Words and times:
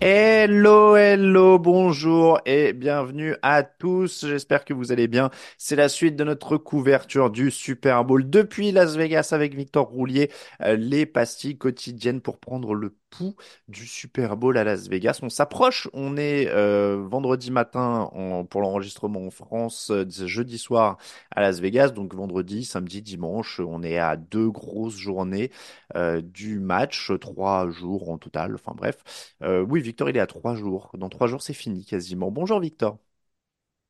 Hello, 0.00 0.96
hello, 0.96 1.58
bonjour 1.60 2.40
et 2.44 2.72
bienvenue 2.72 3.36
à 3.42 3.62
tous. 3.62 4.26
J'espère 4.26 4.64
que 4.64 4.74
vous 4.74 4.90
allez 4.90 5.06
bien. 5.06 5.30
C'est 5.58 5.76
la 5.76 5.88
suite 5.88 6.16
de 6.16 6.24
notre 6.24 6.56
couverture 6.56 7.30
du 7.30 7.52
Super 7.52 8.04
Bowl 8.04 8.28
depuis 8.28 8.72
Las 8.72 8.96
Vegas 8.96 9.28
avec 9.30 9.54
Victor 9.54 9.86
Roulier. 9.86 10.30
Euh, 10.62 10.74
les 10.74 11.06
pastilles 11.06 11.56
quotidiennes 11.56 12.20
pour 12.20 12.38
prendre 12.38 12.74
le 12.74 12.96
pouls 13.12 13.36
du 13.68 13.86
Super 13.86 14.36
Bowl 14.36 14.56
à 14.58 14.64
Las 14.64 14.88
Vegas. 14.88 15.20
On 15.22 15.28
s'approche. 15.28 15.88
On 15.92 16.16
est 16.16 16.48
euh, 16.48 17.04
vendredi 17.06 17.50
matin 17.50 18.08
en- 18.12 18.44
pour 18.44 18.62
l'enregistrement 18.62 19.26
en 19.26 19.30
France, 19.30 19.90
euh, 19.90 20.04
jeudi 20.26 20.58
soir 20.58 20.98
à 21.30 21.40
Las 21.42 21.60
Vegas. 21.60 21.90
Donc 21.90 22.14
vendredi, 22.14 22.64
samedi, 22.64 23.02
dimanche, 23.02 23.60
on 23.60 23.82
est 23.82 23.98
à 23.98 24.16
deux 24.16 24.50
grosses 24.50 24.96
journées 24.96 25.50
euh, 25.96 26.20
du 26.22 26.58
match, 26.60 27.12
trois 27.20 27.70
jours 27.70 28.10
en 28.10 28.18
total. 28.18 28.54
Enfin 28.54 28.72
bref. 28.76 28.98
Euh, 29.42 29.62
oui, 29.68 29.80
Victor, 29.80 30.08
il 30.10 30.16
est 30.16 30.20
à 30.20 30.26
trois 30.26 30.54
jours. 30.54 30.90
Dans 30.94 31.08
trois 31.08 31.26
jours, 31.28 31.42
c'est 31.42 31.52
fini 31.54 31.84
quasiment. 31.84 32.30
Bonjour 32.30 32.60
Victor. 32.60 32.98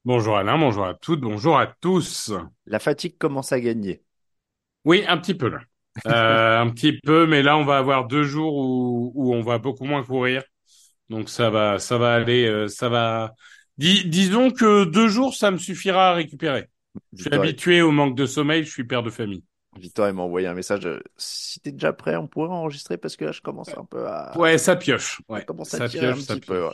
Bonjour 0.04 0.36
Alain, 0.36 0.58
bonjour 0.58 0.86
à 0.86 0.94
toutes, 0.94 1.20
bonjour 1.22 1.58
à 1.58 1.66
tous. 1.66 2.30
La 2.66 2.80
fatigue 2.80 3.18
commence 3.18 3.52
à 3.52 3.60
gagner. 3.60 4.02
Oui, 4.84 5.04
un 5.08 5.16
petit 5.18 5.34
peu 5.34 5.48
là. 5.48 5.60
Euh, 6.06 6.60
un 6.60 6.70
petit 6.70 6.98
peu, 7.00 7.26
mais 7.26 7.42
là 7.42 7.56
on 7.58 7.64
va 7.64 7.78
avoir 7.78 8.06
deux 8.06 8.24
jours 8.24 8.54
où, 8.56 9.12
où 9.14 9.34
on 9.34 9.42
va 9.42 9.58
beaucoup 9.58 9.84
moins 9.84 10.02
courir. 10.02 10.42
Donc 11.10 11.28
ça 11.30 11.50
va, 11.50 11.78
ça 11.78 11.98
va 11.98 12.14
aller, 12.14 12.46
euh, 12.46 12.68
ça 12.68 12.88
va. 12.88 13.34
Dis- 13.78 14.06
disons 14.08 14.50
que 14.50 14.84
deux 14.86 15.08
jours, 15.08 15.34
ça 15.34 15.50
me 15.50 15.58
suffira 15.58 16.10
à 16.10 16.14
récupérer. 16.14 16.68
Je 17.18 17.22
suis 17.24 17.34
habitué 17.34 17.82
au 17.82 17.92
manque 17.92 18.16
de 18.16 18.26
sommeil, 18.26 18.64
je 18.64 18.70
suis 18.70 18.84
père 18.84 19.02
de 19.02 19.10
famille. 19.10 19.44
Victor 19.78 20.08
il 20.08 20.14
m'a 20.14 20.22
envoyé 20.22 20.46
un 20.46 20.54
message. 20.54 20.86
euh, 20.86 21.02
Si 21.16 21.60
t'es 21.60 21.72
déjà 21.72 21.92
prêt, 21.92 22.16
on 22.16 22.26
pourrait 22.28 22.48
enregistrer 22.50 22.98
parce 22.98 23.16
que 23.16 23.24
là, 23.26 23.32
je 23.32 23.40
commence 23.40 23.76
un 23.76 23.84
peu 23.84 24.06
à... 24.08 24.38
Ouais, 24.38 24.56
ça 24.58 24.76
pioche. 24.76 25.20
Ça 25.34 25.40
Ouais, 25.40 25.46
commence 25.46 25.74
à 25.74 25.80
ça 25.80 25.88
tirer 25.88 26.08
un 26.08 26.16
pioche, 26.16 26.22
ça 26.22 26.36
petit 26.36 26.40
peu. 26.40 26.64
pioche. 26.64 26.66
ouais. 26.66 26.72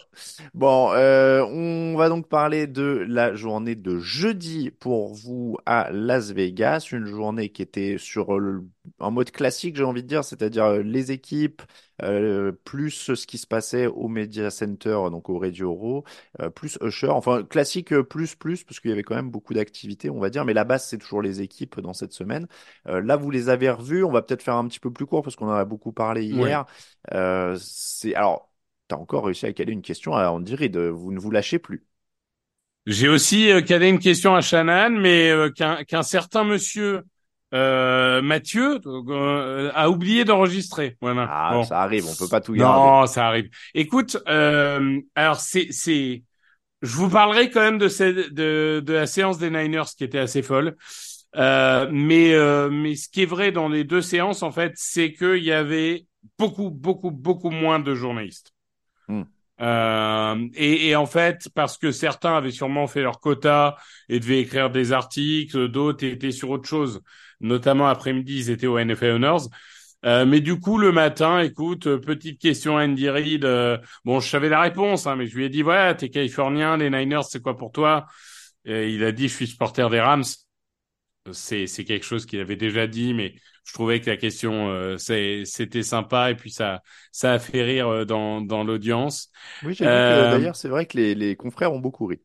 Bon, 0.55 0.93
euh, 0.93 1.45
on 1.45 1.97
va 1.97 2.09
donc 2.09 2.29
parler 2.29 2.67
de 2.67 3.05
la 3.09 3.35
journée 3.35 3.75
de 3.77 3.99
jeudi 4.01 4.71
pour 4.71 5.15
vous 5.15 5.59
à 5.67 5.91
Las 5.93 6.31
Vegas, 6.33 6.89
une 6.93 7.07
journée 7.07 7.51
qui 7.51 7.63
était 7.63 7.99
sur 7.99 8.39
le, 8.41 8.65
en 8.99 9.11
mode 9.13 9.31
classique, 9.31 9.77
j'ai 9.77 9.85
envie 9.85 10.03
de 10.03 10.09
dire, 10.09 10.25
c'est-à-dire 10.25 10.65
euh, 10.65 10.83
les 10.83 11.13
équipes, 11.13 11.63
euh, 12.03 12.53
plus 12.65 12.91
ce 13.15 13.27
qui 13.27 13.39
se 13.39 13.47
passait 13.47 13.87
au 13.87 14.09
Media 14.09 14.51
Center, 14.51 14.99
donc 15.11 15.29
au 15.29 15.39
Radio 15.39 15.73
Row, 15.73 16.05
euh, 16.41 16.51
plus 16.51 16.79
Usher, 16.83 17.09
enfin 17.09 17.43
classique 17.43 17.93
euh, 17.93 18.03
plus 18.03 18.35
plus, 18.35 18.65
parce 18.65 18.81
qu'il 18.81 18.91
y 18.91 18.93
avait 18.93 19.03
quand 19.03 19.15
même 19.17 19.31
beaucoup 19.31 19.55
d'activités, 19.55 20.11
on 20.11 20.21
va 20.21 20.31
dire, 20.31 20.45
mais 20.45 20.55
la 20.55 20.65
base 20.65 20.87
c'est 20.87 20.99
toujours 20.99 21.23
les 21.23 21.41
équipes 21.43 21.81
dans 21.81 21.95
cette 21.95 22.13
semaine. 22.13 22.47
Euh, 22.87 23.01
là, 23.01 23.17
vous 23.17 23.31
les 23.31 23.49
avez 23.49 23.71
revus, 23.71 24.05
on 24.05 24.13
va 24.13 24.23
peut-être 24.23 24.43
faire 24.43 24.57
un 24.57 24.67
petit 24.69 24.81
peu 24.81 24.93
plus 24.93 25.07
court 25.07 25.23
parce 25.23 25.37
qu'on 25.37 25.49
en 25.49 25.53
a 25.53 25.65
beaucoup 25.65 25.93
parlé 25.93 26.25
hier. 26.25 26.65
Euh, 27.13 27.57
c'est 27.61 28.15
alors. 28.15 28.47
T'as 28.89 28.97
encore 28.97 29.27
réussi 29.27 29.45
à 29.45 29.53
caler 29.53 29.75
une 29.75 29.83
question 29.83 30.15
à 30.15 30.31
Andy 30.31 30.55
Reid. 30.55 30.75
Vous 30.79 31.13
ne 31.13 31.19
vous 31.19 31.31
lâchez 31.31 31.59
plus. 31.59 31.85
J'ai 32.89 33.09
aussi 33.09 33.51
euh, 33.53 33.61
calé 33.61 33.91
une 33.91 33.99
question 33.99 34.35
à 34.35 34.41
Shannon, 34.41 34.89
mais 34.89 35.29
euh, 35.29 35.51
qu'un 35.51 35.85
qu'un 35.85 36.03
certain 36.03 36.43
monsieur 36.43 37.03
euh, 37.55 38.21
Mathieu 38.23 38.79
euh, 38.87 39.71
a 39.75 39.89
oublié 39.91 40.25
d'enregistrer. 40.25 40.97
Voilà. 41.01 41.27
Ah, 41.31 41.51
Bon. 41.55 41.63
ça 41.65 41.81
arrive, 41.81 42.07
on 42.07 42.15
peut 42.15 42.29
pas 42.29 42.41
tout 42.41 42.53
garder. 42.53 42.79
Non, 42.79 43.07
ça 43.07 43.27
arrive. 43.27 43.49
Écoute, 43.75 44.19
euh, 44.29 45.01
alors 45.15 45.41
c'est 45.41 45.69
c'est, 45.71 46.23
je 46.83 46.95
vous 46.97 47.09
parlerai 47.09 47.51
quand 47.51 47.61
même 47.61 47.79
de 47.79 47.89
cette 47.89 48.35
de 48.35 48.83
de 48.85 48.93
la 48.93 49.07
séance 49.07 49.39
des 49.39 49.51
Niners 49.51 49.85
qui 49.97 50.05
était 50.05 50.19
assez 50.19 50.43
folle. 50.43 50.77
Euh, 51.37 51.89
mais 51.93 52.33
euh, 52.35 52.71
mais 52.71 52.95
ce 52.97 53.09
qui 53.09 53.23
est 53.23 53.27
vrai 53.27 53.53
dans 53.53 53.69
les 53.69 53.85
deux 53.85 54.01
séances 54.03 54.43
en 54.43 54.51
fait, 54.51 54.73
c'est 54.77 55.13
qu'il 55.13 55.45
y 55.45 55.53
avait 55.53 56.07
beaucoup 56.39 56.71
beaucoup 56.71 57.11
beaucoup 57.11 57.51
moins 57.51 57.79
de 57.81 57.95
journalistes. 57.95 58.53
Hmm. 59.09 59.23
Euh, 59.61 60.49
et, 60.55 60.89
et 60.89 60.97
en 60.97 61.07
fait, 61.07 61.49
parce 61.55 61.77
que 61.79 61.91
certains 61.91 62.37
avaient 62.37 62.53
sûrement 62.53 62.87
fait 62.87 63.03
leur 63.03 63.21
quota 63.21 63.77
et 64.09 64.21
devaient 64.21 64.41
écrire 64.41 64.71
des 64.71 64.93
articles, 64.93 65.69
d'autres 65.69 66.05
étaient 66.05 66.31
sur 66.31 66.51
autre 66.51 66.69
chose. 66.69 67.03
Notamment 67.41 67.89
après-midi, 67.89 68.37
ils 68.39 68.51
étaient 68.51 68.67
au 68.67 68.79
NFL 68.79 69.13
Honors. 69.13 69.49
Euh, 70.05 70.25
mais 70.27 70.41
du 70.41 70.59
coup, 70.61 70.79
le 70.79 70.93
matin, 70.93 71.41
écoute, 71.41 71.87
euh, 71.89 71.99
petite 71.99 72.41
question 72.41 72.79
à 72.79 72.85
Andy 72.85 73.09
Reid. 73.11 73.45
euh, 73.45 73.79
bon, 74.05 74.21
je 74.21 74.29
savais 74.29 74.49
la 74.49 74.61
réponse, 74.61 75.07
hein, 75.07 75.17
mais 75.17 75.27
je 75.27 75.37
lui 75.37 75.45
ai 75.45 75.49
dit, 75.49 75.63
voilà, 75.63 75.95
t'es 75.95 76.09
californien, 76.09 76.77
les 76.77 76.91
Niners, 76.91 77.25
c'est 77.29 77.43
quoi 77.43 77.57
pour 77.57 77.73
toi? 77.73 78.07
Et 78.65 78.91
il 78.95 79.03
a 79.05 79.13
dit, 79.13 79.29
je 79.29 79.35
suis 79.35 79.47
supporter 79.49 79.89
des 79.91 80.01
Rams. 80.01 80.25
C'est 81.33 81.67
c'est 81.67 81.85
quelque 81.85 82.05
chose 82.07 82.25
qu'il 82.25 82.41
avait 82.41 82.57
déjà 82.57 82.87
dit, 82.87 83.13
mais 83.13 83.35
je 83.67 83.75
trouvais 83.75 84.01
que 84.01 84.09
la 84.09 84.17
question 84.17 84.71
euh, 84.71 84.97
c'est 84.97 85.43
c'était 85.45 85.83
sympa 85.83 86.31
et 86.31 86.35
puis 86.37 86.51
ça 86.51 86.83
ça 87.13 87.35
a 87.35 87.39
fait 87.39 87.63
rire 87.63 87.89
euh, 87.89 88.05
dans 88.07 88.41
dans 88.41 88.65
l'audience. 88.65 89.31
Oui, 89.63 89.75
j'ai 89.75 89.87
vu 89.89 90.03
que 90.03 90.25
Euh, 90.25 90.27
d'ailleurs, 90.27 90.57
c'est 90.57 90.69
vrai 90.69 90.87
que 90.87 90.97
les, 90.97 91.15
les 91.15 91.37
confrères 91.37 91.73
ont 91.73 91.79
beaucoup 91.81 92.07
ri. 92.07 92.21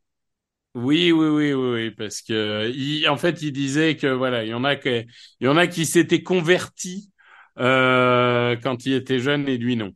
Oui, 0.75 1.11
oui, 1.11 1.28
oui, 1.28 1.53
oui, 1.53 1.72
oui, 1.73 1.91
parce 1.91 2.22
que 2.23 2.72
il, 2.75 3.07
en 3.07 3.17
fait, 3.17 3.41
il 3.44 3.51
disait 3.51 3.95
que 3.95 4.07
voilà, 4.07 4.44
il 4.44 4.50
y 4.50 4.53
en 4.56 4.63
a 4.63 4.75
que, 4.75 5.03
il 5.39 5.45
y 5.45 5.47
en 5.47 5.56
a 5.56 5.67
qui 5.67 5.85
s'étaient 5.85 6.23
convertis 6.23 7.11
euh, 7.59 8.56
quand 8.63 8.85
il 8.88 8.94
était 8.94 9.19
jeune 9.19 9.47
et 9.47 9.57
lui 9.57 9.75
non. 9.75 9.91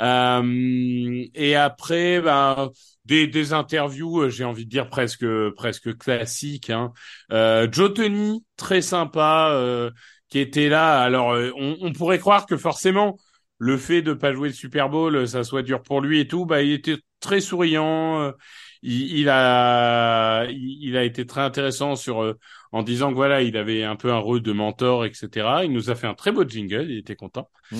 Euh, 0.00 1.24
et 1.34 1.56
après, 1.56 2.20
ben, 2.22 2.70
des, 3.04 3.26
des 3.26 3.52
interviews, 3.52 4.22
euh, 4.22 4.30
j'ai 4.30 4.44
envie 4.44 4.64
de 4.66 4.70
dire 4.70 4.88
presque 4.88 5.26
presque 5.56 5.96
classiques. 5.98 6.70
Hein. 6.70 6.92
Euh, 7.32 7.68
Joe 7.70 7.92
Tony, 7.94 8.44
très 8.56 8.82
sympa, 8.82 9.50
euh, 9.52 9.90
qui 10.30 10.38
était 10.38 10.68
là. 10.70 11.02
Alors, 11.02 11.36
on, 11.56 11.76
on 11.80 11.92
pourrait 11.92 12.18
croire 12.18 12.46
que 12.46 12.56
forcément, 12.56 13.18
le 13.58 13.76
fait 13.78 14.02
de 14.02 14.14
pas 14.14 14.32
jouer 14.34 14.48
le 14.48 14.54
Super 14.54 14.88
Bowl, 14.90 15.28
ça 15.28 15.44
soit 15.44 15.62
dur 15.62 15.82
pour 15.82 16.00
lui 16.00 16.20
et 16.20 16.28
tout. 16.28 16.46
Bah, 16.46 16.62
il 16.62 16.72
était 16.72 16.98
très 17.20 17.40
souriant. 17.40 18.32
Il, 18.82 19.18
il 19.18 19.28
a 19.28 20.46
il, 20.50 20.96
a 20.96 21.04
été 21.04 21.26
très 21.26 21.40
intéressant 21.40 21.96
sur 21.96 22.22
euh, 22.22 22.38
en 22.72 22.82
disant 22.82 23.10
que 23.10 23.14
voilà, 23.14 23.42
il 23.42 23.56
avait 23.56 23.84
un 23.84 23.96
peu 23.96 24.12
un 24.12 24.18
rôle 24.18 24.42
de 24.42 24.52
mentor, 24.52 25.04
etc. 25.04 25.64
Il 25.64 25.72
nous 25.72 25.90
a 25.90 25.94
fait 25.94 26.06
un 26.06 26.14
très 26.14 26.32
beau 26.32 26.44
jingle. 26.44 26.90
Il 26.90 26.98
était 26.98 27.16
content. 27.16 27.50
Mhm. 27.72 27.78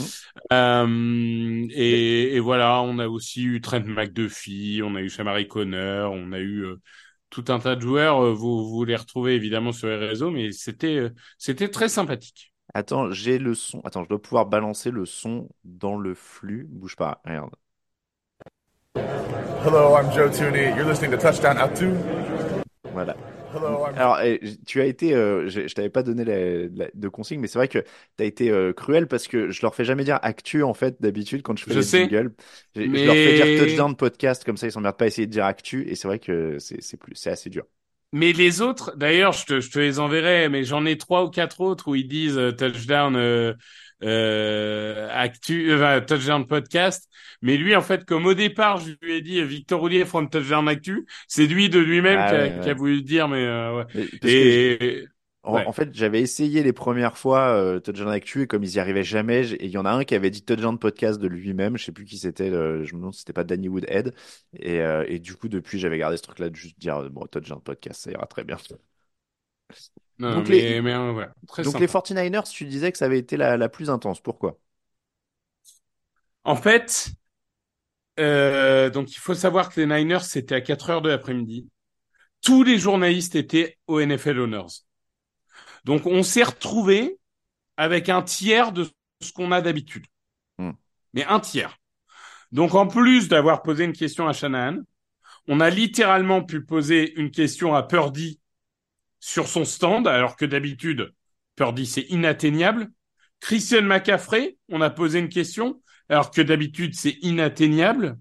Euh, 0.52 1.66
et, 1.70 2.36
et 2.36 2.40
voilà, 2.40 2.80
on 2.82 2.98
a 2.98 3.08
aussi 3.08 3.42
eu 3.44 3.60
Trent 3.60 3.84
McDuffie, 3.84 4.80
on 4.84 4.94
a 4.94 5.00
eu 5.02 5.08
Shamari 5.10 5.48
Connor, 5.48 6.12
on 6.12 6.32
a 6.32 6.38
eu 6.38 6.64
euh, 6.64 6.80
tout 7.30 7.44
un 7.48 7.58
tas 7.58 7.76
de 7.76 7.80
joueurs. 7.80 8.32
Vous, 8.34 8.68
vous 8.68 8.84
les 8.84 8.96
retrouvez 8.96 9.34
évidemment 9.34 9.72
sur 9.72 9.88
les 9.88 9.96
réseaux, 9.96 10.30
mais 10.30 10.52
c'était 10.52 10.96
euh, 10.96 11.10
c'était 11.38 11.68
très 11.68 11.88
sympathique. 11.88 12.52
Attends, 12.74 13.10
j'ai 13.10 13.38
le 13.38 13.54
son. 13.54 13.80
Attends, 13.84 14.04
je 14.04 14.08
dois 14.08 14.20
pouvoir 14.20 14.46
balancer 14.46 14.90
le 14.90 15.06
son 15.06 15.48
dans 15.64 15.96
le 15.96 16.14
flux. 16.14 16.66
Bouge 16.70 16.96
pas, 16.96 17.20
regarde. 17.24 17.50
Hello, 18.96 19.94
I'm 19.96 20.10
Joe 20.10 20.28
Tooney. 20.30 20.74
You're 20.74 20.86
listening 20.86 21.10
to 21.10 21.18
Touchdown 21.18 21.58
Out 21.58 21.74
2. 21.74 21.92
Voilà. 22.92 23.22
Alors, 23.94 24.20
eh, 24.22 24.40
tu 24.66 24.80
as 24.82 24.86
été, 24.86 25.14
euh, 25.14 25.48
je, 25.48 25.68
je 25.68 25.74
t'avais 25.74 25.90
pas 25.90 26.02
donné 26.02 26.24
la, 26.24 26.68
la- 26.86 26.90
de 26.94 27.08
consigne, 27.08 27.40
mais 27.40 27.48
c'est 27.48 27.58
vrai 27.58 27.68
que 27.68 27.80
tu 27.80 28.22
as 28.22 28.26
été 28.26 28.50
euh, 28.50 28.72
cruel 28.74 29.08
parce 29.08 29.28
que 29.28 29.50
je 29.50 29.62
leur 29.62 29.74
fais 29.74 29.84
jamais 29.84 30.04
dire 30.04 30.18
actu 30.22 30.62
en 30.62 30.74
fait 30.74 31.00
d'habitude 31.00 31.42
quand 31.42 31.56
je 31.58 31.64
fais 31.64 31.74
Je 31.74 31.80
les 31.80 31.82
sais, 31.82 31.98
jingles. 32.08 32.34
Je, 32.74 32.82
je 32.94 33.06
leur 33.06 33.20
fais 33.22 33.32
dire 33.32 33.54
touchdown 33.54 33.96
podcast 33.96 34.44
comme 34.44 34.56
ça 34.58 34.66
ils 34.66 34.72
s'emmerdent 34.72 34.96
pas 34.98 35.04
à 35.06 35.08
essayer 35.08 35.26
de 35.26 35.32
dire 35.32 35.44
actu 35.46 35.88
et 35.88 35.94
c'est 35.96 36.08
vrai 36.08 36.18
que 36.18 36.58
c'est 36.58 36.82
c'est 36.82 36.96
plus 36.98 37.14
c'est 37.14 37.30
assez 37.30 37.50
dur. 37.50 37.64
mais 38.12 38.32
les 38.32 38.60
autres, 38.62 38.94
d'ailleurs, 38.96 39.32
je 39.32 39.44
te, 39.46 39.60
je 39.60 39.70
te 39.70 39.78
les 39.78 39.98
enverrai, 39.98 40.48
mais 40.48 40.64
j'en 40.64 40.86
ai 40.86 40.96
trois 40.96 41.24
ou 41.24 41.30
quatre 41.30 41.60
autres 41.60 41.88
où 41.88 41.94
ils 41.94 42.08
disent 42.08 42.38
euh, 42.38 42.52
touchdown 42.52 43.16
euh, 43.16 43.54
euh, 44.02 45.08
actu, 45.12 45.70
euh, 45.70 45.76
enfin, 45.76 46.00
touchdown 46.02 46.46
podcast. 46.46 47.08
Mais 47.42 47.56
lui, 47.56 47.74
en 47.76 47.82
fait, 47.82 48.04
comme 48.04 48.26
au 48.26 48.34
départ, 48.34 48.78
je 48.78 48.92
lui 49.02 49.14
ai 49.14 49.20
dit 49.22 49.42
Victor 49.44 49.80
Roulier 49.80 50.04
from 50.04 50.28
touchdown 50.30 50.68
actu, 50.68 51.06
c'est 51.28 51.46
lui 51.46 51.68
de 51.68 51.78
lui-même 51.78 52.18
Ah 52.18 52.24
qui 52.24 52.34
a, 52.34 52.48
ouais, 52.48 52.50
qui 52.50 52.70
a 52.70 52.74
voulu 52.74 53.02
dire, 53.02 53.28
mais 53.28 53.44
euh, 53.44 53.78
ouais. 53.78 53.84
Mais- 53.94 54.08
Et 54.22 55.06
en, 55.42 55.54
ouais. 55.54 55.66
en 55.66 55.72
fait 55.72 55.94
j'avais 55.94 56.20
essayé 56.20 56.62
les 56.62 56.72
premières 56.72 57.16
fois 57.18 57.50
euh, 57.56 57.80
touchdown 57.80 58.08
actu 58.10 58.42
et 58.42 58.46
comme 58.46 58.64
ils 58.64 58.74
y 58.74 58.78
arrivaient 58.80 59.04
jamais, 59.04 59.46
et 59.52 59.64
il 59.66 59.70
y 59.70 59.78
en 59.78 59.84
a 59.84 59.90
un 59.90 60.04
qui 60.04 60.14
avait 60.14 60.30
dit 60.30 60.42
touchdown 60.44 60.78
podcast 60.78 61.20
de 61.20 61.28
lui-même, 61.28 61.76
je 61.78 61.84
sais 61.84 61.92
plus 61.92 62.04
qui 62.04 62.18
c'était, 62.18 62.50
euh, 62.50 62.84
je 62.84 62.94
me 62.94 62.98
demande 63.00 63.14
si 63.14 63.20
c'était 63.20 63.32
pas 63.32 63.44
Danny 63.44 63.68
Woodhead 63.68 64.14
et, 64.54 64.80
euh, 64.80 65.04
et 65.08 65.18
du 65.20 65.34
coup 65.36 65.48
depuis 65.48 65.78
j'avais 65.78 65.98
gardé 65.98 66.16
ce 66.16 66.22
truc-là 66.22 66.50
de 66.50 66.56
juste 66.56 66.78
dire 66.78 67.08
bon 67.10 67.26
touchdown 67.26 67.60
podcast 67.62 68.02
ça 68.02 68.10
ira 68.10 68.26
très 68.26 68.44
bien. 68.44 68.56
Non, 70.18 70.42
Donc 70.42 70.48
mais, 70.48 70.60
les 70.60 70.80
mais 70.82 70.92
euh, 70.94 71.12
voilà, 71.12 71.34
très 71.46 71.64
donc 71.64 71.78
les 71.80 71.86
sympa. 71.86 71.88
49ers, 71.88 72.50
tu 72.50 72.64
disais 72.66 72.92
que 72.92 72.98
ça 72.98 73.04
avait 73.06 73.18
été 73.18 73.36
la, 73.36 73.56
la 73.56 73.68
plus 73.68 73.90
intense. 73.90 74.20
Pourquoi? 74.20 74.58
En 76.44 76.56
fait, 76.56 77.10
euh, 78.18 78.90
donc 78.90 79.12
il 79.12 79.18
faut 79.18 79.34
savoir 79.34 79.70
que 79.72 79.80
les 79.80 79.86
Niners, 79.86 80.22
c'était 80.24 80.54
à 80.54 80.60
4 80.60 80.90
heures 80.90 81.02
de 81.02 81.10
l'après-midi. 81.10 81.68
Tous 82.42 82.62
les 82.64 82.78
journalistes 82.78 83.36
étaient 83.36 83.78
au 83.88 84.00
NFL 84.00 84.40
Honors. 84.40 84.72
Donc 85.84 86.06
on 86.06 86.22
s'est 86.22 86.42
retrouvé 86.42 87.18
avec 87.76 88.08
un 88.08 88.22
tiers 88.22 88.72
de 88.72 88.88
ce 89.22 89.32
qu'on 89.32 89.52
a 89.52 89.60
d'habitude. 89.60 90.06
Hmm. 90.58 90.72
Mais 91.14 91.24
un 91.24 91.40
tiers. 91.40 91.78
Donc 92.52 92.74
en 92.74 92.86
plus 92.86 93.28
d'avoir 93.28 93.62
posé 93.62 93.84
une 93.84 93.92
question 93.92 94.28
à 94.28 94.32
Shanahan, 94.32 94.78
on 95.48 95.60
a 95.60 95.70
littéralement 95.70 96.42
pu 96.42 96.64
poser 96.64 97.14
une 97.20 97.30
question 97.30 97.74
à 97.74 97.82
Purdy 97.82 98.40
sur 99.26 99.48
son 99.48 99.64
stand, 99.64 100.06
alors 100.06 100.36
que 100.36 100.44
d'habitude, 100.44 101.12
Purdy 101.56 101.84
c'est 101.84 102.06
inatteignable. 102.10 102.90
Christian 103.40 103.82
McCaffrey, 103.82 104.56
on 104.68 104.80
a 104.80 104.88
posé 104.88 105.18
une 105.18 105.28
question, 105.28 105.82
alors 106.08 106.30
que 106.30 106.40
d'habitude 106.40 106.94
c'est 106.94 107.18
inatteignable. 107.22 108.18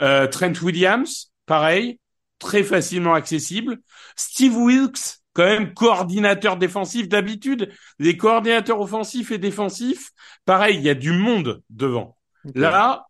Euh, 0.00 0.28
Trent 0.28 0.52
Williams, 0.62 1.32
pareil, 1.44 1.98
très 2.38 2.62
facilement 2.62 3.14
accessible. 3.14 3.78
Steve 4.14 4.56
Wilkes, 4.56 5.18
quand 5.32 5.44
même 5.44 5.74
coordinateur 5.74 6.56
défensif 6.56 7.08
d'habitude. 7.08 7.72
Les 7.98 8.16
coordinateurs 8.16 8.80
offensifs 8.80 9.32
et 9.32 9.38
défensifs, 9.38 10.12
pareil, 10.44 10.76
il 10.76 10.82
y 10.82 10.88
a 10.88 10.94
du 10.94 11.10
monde 11.10 11.62
devant. 11.68 12.16
Là, 12.54 13.06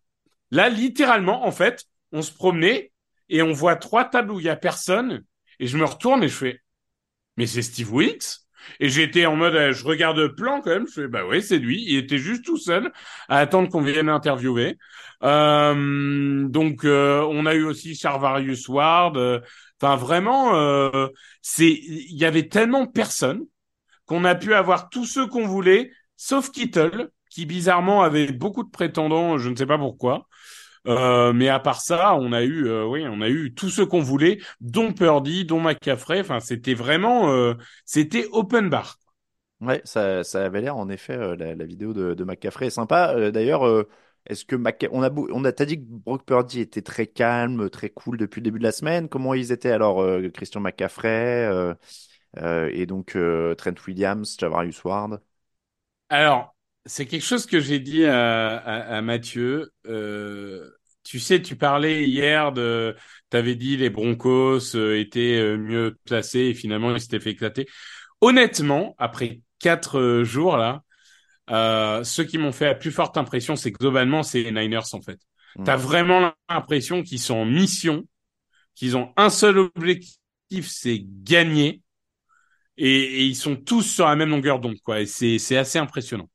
là, 0.50 0.70
littéralement, 0.70 1.46
en 1.46 1.52
fait, 1.52 1.84
on 2.10 2.22
se 2.22 2.32
promenait 2.32 2.90
et 3.28 3.42
on 3.42 3.52
voit 3.52 3.76
trois 3.76 4.06
tables 4.06 4.30
où 4.30 4.40
il 4.40 4.46
y 4.46 4.48
a 4.48 4.56
personne 4.56 5.24
et 5.58 5.66
je 5.66 5.76
me 5.76 5.84
retourne 5.84 6.24
et 6.24 6.28
je 6.28 6.34
fais, 6.34 6.63
mais 7.36 7.46
c'est 7.46 7.62
Steve 7.62 7.92
Wilkes? 7.92 8.40
Et 8.80 8.88
j'étais 8.88 9.26
en 9.26 9.36
mode, 9.36 9.54
euh, 9.54 9.72
je 9.72 9.84
regarde 9.84 10.26
plan 10.28 10.60
quand 10.62 10.70
même, 10.70 10.86
je 10.88 11.02
fais, 11.02 11.08
bah 11.08 11.24
oui, 11.28 11.42
c'est 11.42 11.58
lui. 11.58 11.84
Il 11.86 11.96
était 11.96 12.16
juste 12.18 12.44
tout 12.44 12.56
seul 12.56 12.90
à 13.28 13.38
attendre 13.38 13.68
qu'on 13.68 13.82
vienne 13.82 14.06
l'interviewer. 14.06 14.78
Euh, 15.22 16.48
donc, 16.48 16.84
euh, 16.84 17.20
on 17.30 17.44
a 17.46 17.54
eu 17.54 17.64
aussi 17.64 17.94
Charvarius 17.94 18.68
Ward. 18.68 19.16
euh, 19.18 19.40
Enfin, 19.82 19.96
vraiment, 19.96 20.54
euh, 20.56 21.08
c'est, 21.42 21.70
il 21.70 22.16
y 22.16 22.24
avait 22.24 22.48
tellement 22.48 22.84
de 22.86 22.90
personnes 22.90 23.42
qu'on 24.06 24.24
a 24.24 24.34
pu 24.34 24.54
avoir 24.54 24.88
tous 24.90 25.06
ceux 25.06 25.26
qu'on 25.26 25.46
voulait, 25.46 25.90
sauf 26.16 26.50
Kittle, 26.50 27.10
qui 27.30 27.46
bizarrement 27.46 28.02
avait 28.02 28.32
beaucoup 28.32 28.62
de 28.64 28.70
prétendants, 28.70 29.38
je 29.38 29.48
ne 29.50 29.56
sais 29.56 29.66
pas 29.66 29.78
pourquoi. 29.78 30.28
Euh, 30.86 31.32
mais 31.32 31.48
à 31.48 31.60
part 31.60 31.80
ça, 31.80 32.14
on 32.16 32.32
a 32.32 32.42
eu, 32.42 32.66
euh, 32.66 32.84
oui, 32.86 33.04
on 33.08 33.20
a 33.22 33.28
eu 33.30 33.54
tous 33.54 33.70
ceux 33.70 33.86
qu'on 33.86 34.00
voulait, 34.02 34.38
dont 34.60 34.92
Purdy, 34.92 35.44
dont 35.46 35.60
McCaffrey. 35.60 36.20
Enfin, 36.20 36.40
c'était 36.40 36.74
vraiment, 36.74 37.30
euh, 37.32 37.54
c'était 37.86 38.26
open 38.32 38.68
bar. 38.68 38.98
Ouais, 39.60 39.80
ça, 39.84 40.24
ça 40.24 40.44
avait 40.44 40.60
l'air 40.60 40.76
en 40.76 40.88
effet 40.90 41.14
euh, 41.16 41.36
la, 41.36 41.54
la 41.54 41.64
vidéo 41.64 41.92
de, 41.94 42.12
de 42.14 42.24
McCaffrey 42.24 42.66
est 42.66 42.70
sympa. 42.70 43.14
Euh, 43.14 43.30
d'ailleurs, 43.30 43.66
euh, 43.66 43.88
est-ce 44.26 44.44
que 44.44 44.56
Mc... 44.56 44.88
on 44.92 45.02
a 45.02 45.10
on 45.10 45.44
a 45.44 45.52
t'as 45.52 45.64
dit 45.64 45.78
que 45.78 45.84
Brock 45.86 46.24
Purdy 46.26 46.60
était 46.60 46.82
très 46.82 47.06
calme, 47.06 47.70
très 47.70 47.88
cool 47.90 48.18
depuis 48.18 48.40
le 48.40 48.44
début 48.44 48.58
de 48.58 48.64
la 48.64 48.72
semaine. 48.72 49.08
Comment 49.08 49.32
ils 49.32 49.52
étaient 49.52 49.70
alors 49.70 50.02
euh, 50.02 50.28
Christian 50.30 50.60
McCaffrey 50.60 51.46
euh, 51.46 51.74
euh, 52.38 52.70
et 52.72 52.86
donc 52.86 53.16
euh, 53.16 53.54
Trent 53.54 53.74
Williams, 53.86 54.36
Javarius 54.38 54.84
Ward? 54.84 55.20
Alors, 56.08 56.53
c'est 56.86 57.06
quelque 57.06 57.24
chose 57.24 57.46
que 57.46 57.60
j'ai 57.60 57.78
dit 57.78 58.04
à, 58.04 58.56
à, 58.56 58.96
à 58.96 59.02
Mathieu. 59.02 59.70
Euh, 59.86 60.68
tu 61.02 61.18
sais, 61.18 61.42
tu 61.42 61.56
parlais 61.56 62.04
hier 62.08 62.52
de, 62.52 62.96
t'avais 63.30 63.54
dit 63.54 63.76
les 63.76 63.90
Broncos 63.90 64.74
euh, 64.74 64.98
étaient 64.98 65.38
euh, 65.38 65.56
mieux 65.56 65.96
placés 66.04 66.40
et 66.40 66.54
finalement 66.54 66.94
ils 66.94 67.00
s'étaient 67.00 67.20
fait 67.20 67.32
éclater. 67.32 67.66
Honnêtement, 68.20 68.94
après 68.98 69.40
quatre 69.58 70.22
jours 70.24 70.56
là, 70.56 70.82
euh, 71.50 72.04
ceux 72.04 72.24
qui 72.24 72.38
m'ont 72.38 72.52
fait 72.52 72.66
la 72.66 72.74
plus 72.74 72.90
forte 72.90 73.18
impression, 73.18 73.54
c'est 73.56 73.70
que 73.70 73.78
globalement, 73.78 74.22
c'est 74.22 74.42
les 74.42 74.52
Niners 74.52 74.94
en 74.94 75.02
fait. 75.02 75.18
Hmm. 75.56 75.64
T'as 75.64 75.76
vraiment 75.76 76.32
l'impression 76.48 77.02
qu'ils 77.02 77.20
sont 77.20 77.36
en 77.36 77.44
mission, 77.44 78.04
qu'ils 78.74 78.96
ont 78.96 79.12
un 79.16 79.28
seul 79.30 79.58
objectif, 79.58 80.18
c'est 80.68 81.04
gagner, 81.22 81.82
et, 82.76 82.88
et 82.88 83.24
ils 83.24 83.36
sont 83.36 83.56
tous 83.56 83.82
sur 83.82 84.06
la 84.06 84.16
même 84.16 84.30
longueur 84.30 84.58
d'onde 84.58 84.80
quoi. 84.82 85.00
Et 85.00 85.06
c'est 85.06 85.38
c'est 85.38 85.56
assez 85.56 85.78
impressionnant. 85.78 86.28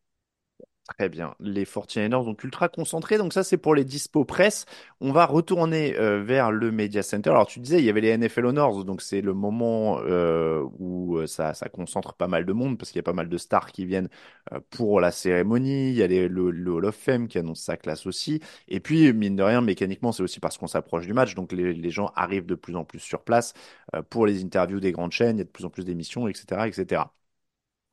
Très 0.97 1.07
bien. 1.07 1.35
Les 1.39 1.65
49ers 1.65 2.25
sont 2.25 2.35
ultra 2.43 2.67
concentrés. 2.67 3.17
Donc 3.17 3.31
ça, 3.31 3.43
c'est 3.43 3.57
pour 3.57 3.75
les 3.75 3.85
dispo 3.85 4.25
presse. 4.25 4.65
On 5.01 5.11
va 5.11 5.25
retourner 5.25 5.95
euh, 5.97 6.23
vers 6.23 6.51
le 6.51 6.71
Media 6.71 7.03
Center. 7.03 7.29
Alors 7.29 7.45
tu 7.45 7.59
disais, 7.59 7.79
il 7.79 7.85
y 7.85 7.89
avait 7.89 8.01
les 8.01 8.17
NFL 8.17 8.47
Honors. 8.47 8.83
Donc 8.83 9.01
c'est 9.01 9.21
le 9.21 9.33
moment 9.33 9.99
euh, 10.01 10.63
où 10.79 11.17
euh, 11.17 11.27
ça, 11.27 11.53
concentre 11.71 12.15
pas 12.15 12.27
mal 12.27 12.45
de 12.45 12.53
monde 12.53 12.77
parce 12.77 12.91
qu'il 12.91 12.97
y 12.97 13.01
a 13.01 13.03
pas 13.03 13.13
mal 13.13 13.29
de 13.29 13.37
stars 13.37 13.71
qui 13.71 13.85
viennent 13.85 14.09
pour 14.71 14.99
la 14.99 15.11
cérémonie. 15.11 15.89
Il 15.89 15.95
y 15.95 16.03
a 16.03 16.07
le, 16.07 16.71
Hall 16.71 16.85
of 16.85 16.95
Fame 16.95 17.27
qui 17.27 17.37
annonce 17.37 17.61
sa 17.61 17.77
classe 17.77 18.05
aussi. 18.07 18.41
Et 18.67 18.79
puis, 18.79 19.13
mine 19.13 19.35
de 19.35 19.43
rien, 19.43 19.61
mécaniquement, 19.61 20.11
c'est 20.11 20.23
aussi 20.23 20.39
parce 20.39 20.57
qu'on 20.57 20.67
s'approche 20.67 21.05
du 21.05 21.13
match. 21.13 21.35
Donc 21.35 21.51
les, 21.51 21.73
les 21.73 21.89
gens 21.91 22.11
arrivent 22.15 22.47
de 22.47 22.55
plus 22.55 22.75
en 22.75 22.83
plus 22.83 22.99
sur 22.99 23.21
place 23.23 23.53
pour 24.09 24.25
les 24.25 24.43
interviews 24.43 24.79
des 24.79 24.91
grandes 24.91 25.11
chaînes. 25.11 25.37
Il 25.37 25.39
y 25.39 25.41
a 25.41 25.45
de 25.45 25.49
plus 25.49 25.65
en 25.65 25.69
plus 25.69 25.85
d'émissions, 25.85 26.27
etc., 26.27 26.67
etc. 26.67 27.03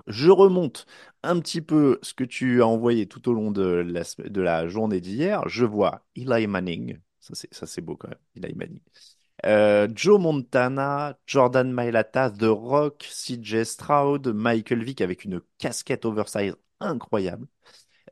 Je 0.07 0.31
remonte 0.31 0.87
un 1.23 1.41
petit 1.41 1.61
peu 1.61 1.99
ce 2.03 2.15
que 2.15 2.25
tu 2.25 2.63
as 2.63 2.67
envoyé 2.67 3.07
tout 3.07 3.29
au 3.29 3.33
long 3.35 3.51
de 3.51 3.85
la, 4.41 4.69
journée 4.69 5.01
d'hier. 5.01 5.49
Je 5.49 5.65
vois 5.65 6.05
Eli 6.15 6.47
Manning. 6.47 6.99
Ça, 7.21 7.67
c'est, 7.67 7.81
beau 7.81 7.97
quand 7.97 8.09
même. 8.09 8.19
Eli 8.37 8.55
Manning. 8.55 8.81
Euh, 9.45 9.89
Joe 9.95 10.21
Montana, 10.21 11.19
Jordan 11.27 11.73
Mailata, 11.73 12.31
The 12.31 12.45
Rock, 12.45 13.05
CJ 13.11 13.65
Stroud, 13.65 14.29
Michael 14.29 14.83
Vick 14.85 15.01
avec 15.01 15.25
une 15.25 15.41
casquette 15.59 16.05
oversize 16.05 16.57
incroyable. 16.81 17.47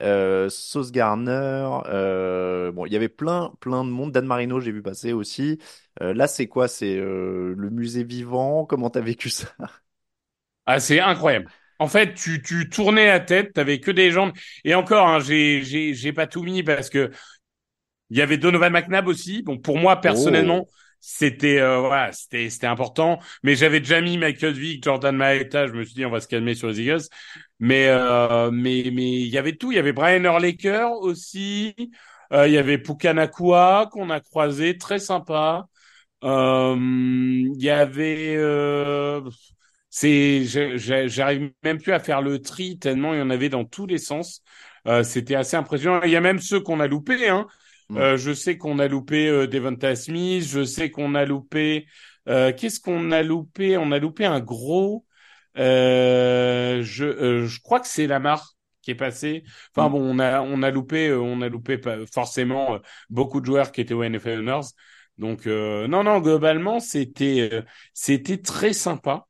Euh, 0.02 0.49
Sauce 0.50 0.90
Garner. 0.92 1.68
euh, 1.87 2.73
bon, 2.73 2.87
il 2.87 2.92
y 2.92 2.97
avait 2.97 3.09
plein, 3.09 3.54
plein 3.61 3.85
de 3.85 3.90
monde. 3.90 4.12
Dan 4.12 4.26
Marino, 4.26 4.61
j'ai 4.61 4.73
vu 4.73 4.83
passer 4.83 5.12
aussi. 5.12 5.59
Euh, 6.02 6.12
là, 6.14 6.26
c'est 6.26 6.49
quoi? 6.49 6.68
C'est 6.68 6.97
le 6.97 7.71
musée 7.71 8.04
vivant? 8.04 8.66
Comment 8.66 8.90
t'as 8.90 9.00
vécu 9.00 9.30
ça? 9.30 9.49
Ah, 10.66 10.80
c'est 10.80 11.00
incroyable. 11.00 11.50
En 11.78 11.88
fait, 11.88 12.14
tu, 12.14 12.43
tu 12.43 12.69
tournais 12.69 13.07
la 13.07 13.21
tête, 13.21 13.52
t'avais 13.54 13.81
que 13.81 13.90
des 13.90 14.11
gens. 14.11 14.33
Et 14.64 14.75
encore, 14.75 15.09
hein, 15.09 15.21
j'ai, 15.21 15.62
j'ai, 15.62 15.95
j'ai 15.95 16.12
pas 16.12 16.26
tout 16.26 16.43
mis 16.43 16.62
parce 16.62 16.90
que 16.90 17.11
il 18.11 18.19
y 18.19 18.23
avait 18.23 18.37
Donovan 18.38 18.73
McNabb 18.73 19.07
aussi. 19.09 19.43
Bon, 19.43 19.59
pour 19.59 19.78
moi, 19.78 20.00
personnellement, 20.00 20.66
Oh. 20.66 20.69
c'était, 21.00 21.59
euh, 21.61 21.81
voilà, 21.81 22.12
c'était, 22.12 22.50
c'était 22.50 22.66
important. 22.66 23.19
Mais 23.43 23.57
j'avais 23.57 23.81
déjà 23.81 24.00
mis 24.00 24.19
Michael 24.19 24.52
Vick, 24.54 24.85
Jordan 24.85 25.16
Maeta. 25.16 25.66
Je 25.66 25.73
me 25.73 25.85
suis 25.85 25.95
dit, 25.95 26.04
on 26.07 26.11
va 26.11 26.21
se 26.21 26.28
calmer 26.28 26.54
sur 26.54 26.69
les 26.69 26.81
Eagles. 26.81 27.02
Mais, 27.59 27.88
euh, 27.88 28.50
mais, 28.50 28.90
mais 28.93 29.11
il 29.23 29.28
y 29.28 29.38
avait 29.38 29.57
tout. 29.57 29.73
Il 29.73 29.76
y 29.76 29.78
avait 29.78 29.93
Brian 29.93 30.23
Urlacher 30.25 30.85
aussi. 31.00 31.75
Euh, 32.33 32.47
il 32.49 32.52
y 32.54 32.59
avait 32.59 32.78
Pukanakua 32.78 33.88
qu'on 33.93 34.11
a 34.11 34.21
croisé, 34.21 34.76
très 34.78 34.99
sympa. 34.99 35.66
Euh, 36.25 36.76
il 36.78 37.62
y 37.62 37.71
avait, 37.71 38.35
euh, 38.37 39.21
c'est, 39.96 40.44
j'arrive 41.08 41.52
même 41.62 41.80
plus 41.80 41.92
à 41.92 42.00
faire 42.00 42.20
le 42.20 42.40
tri 42.40 42.78
tellement 42.78 43.14
il 43.14 43.18
y 43.20 43.22
en 43.22 43.30
avait 43.30 43.48
dans 43.48 43.64
tous 43.64 43.86
les 43.86 43.98
sens. 43.98 44.42
Euh, 44.86 45.02
c'était 45.04 45.34
assez 45.36 45.56
impressionnant. 45.56 46.02
Il 46.02 46.10
y 46.10 46.16
a 46.16 46.20
même 46.20 46.40
ceux 46.40 46.60
qu'on 46.60 46.80
a 46.80 46.86
loupés. 46.88 47.28
Hein. 47.28 47.46
Mm. 47.88 47.96
Euh, 47.98 48.16
je 48.16 48.32
sais 48.32 48.58
qu'on 48.58 48.78
a 48.80 48.88
loupé 48.88 49.28
euh, 49.28 49.46
Devonta 49.46 49.94
Smith. 49.94 50.44
Je 50.48 50.64
sais 50.64 50.90
qu'on 50.90 51.14
a 51.14 51.24
loupé. 51.24 51.86
Euh, 52.28 52.52
Qu'est-ce 52.52 52.80
qu'on 52.80 53.12
a 53.12 53.22
loupé? 53.22 53.76
On 53.78 53.92
a 53.92 53.98
loupé 53.98 54.24
un 54.24 54.40
gros. 54.40 55.04
Euh, 55.58 56.82
je, 56.82 57.04
euh, 57.04 57.46
je 57.46 57.60
crois 57.60 57.78
que 57.80 57.86
c'est 57.86 58.06
Lamar 58.06 58.54
qui 58.82 58.90
est 58.90 58.94
passé. 58.96 59.44
Enfin 59.76 59.88
Mm. 59.88 59.92
bon, 59.92 60.00
on 60.02 60.18
a 60.18 60.42
on 60.42 60.62
a 60.62 60.70
loupé, 60.70 61.12
on 61.12 61.40
a 61.40 61.48
loupé 61.48 61.80
forcément 62.12 62.78
beaucoup 63.10 63.40
de 63.40 63.46
joueurs 63.46 63.70
qui 63.72 63.80
étaient 63.80 63.94
au 63.94 64.02
NFL 64.02 64.40
Honors. 64.40 64.66
Donc 65.18 65.46
euh, 65.46 65.86
non, 65.86 66.02
non, 66.04 66.20
globalement, 66.20 66.80
c'était 66.80 67.48
euh, 67.52 67.62
c'était 67.94 68.38
très 68.38 68.72
sympa. 68.72 69.26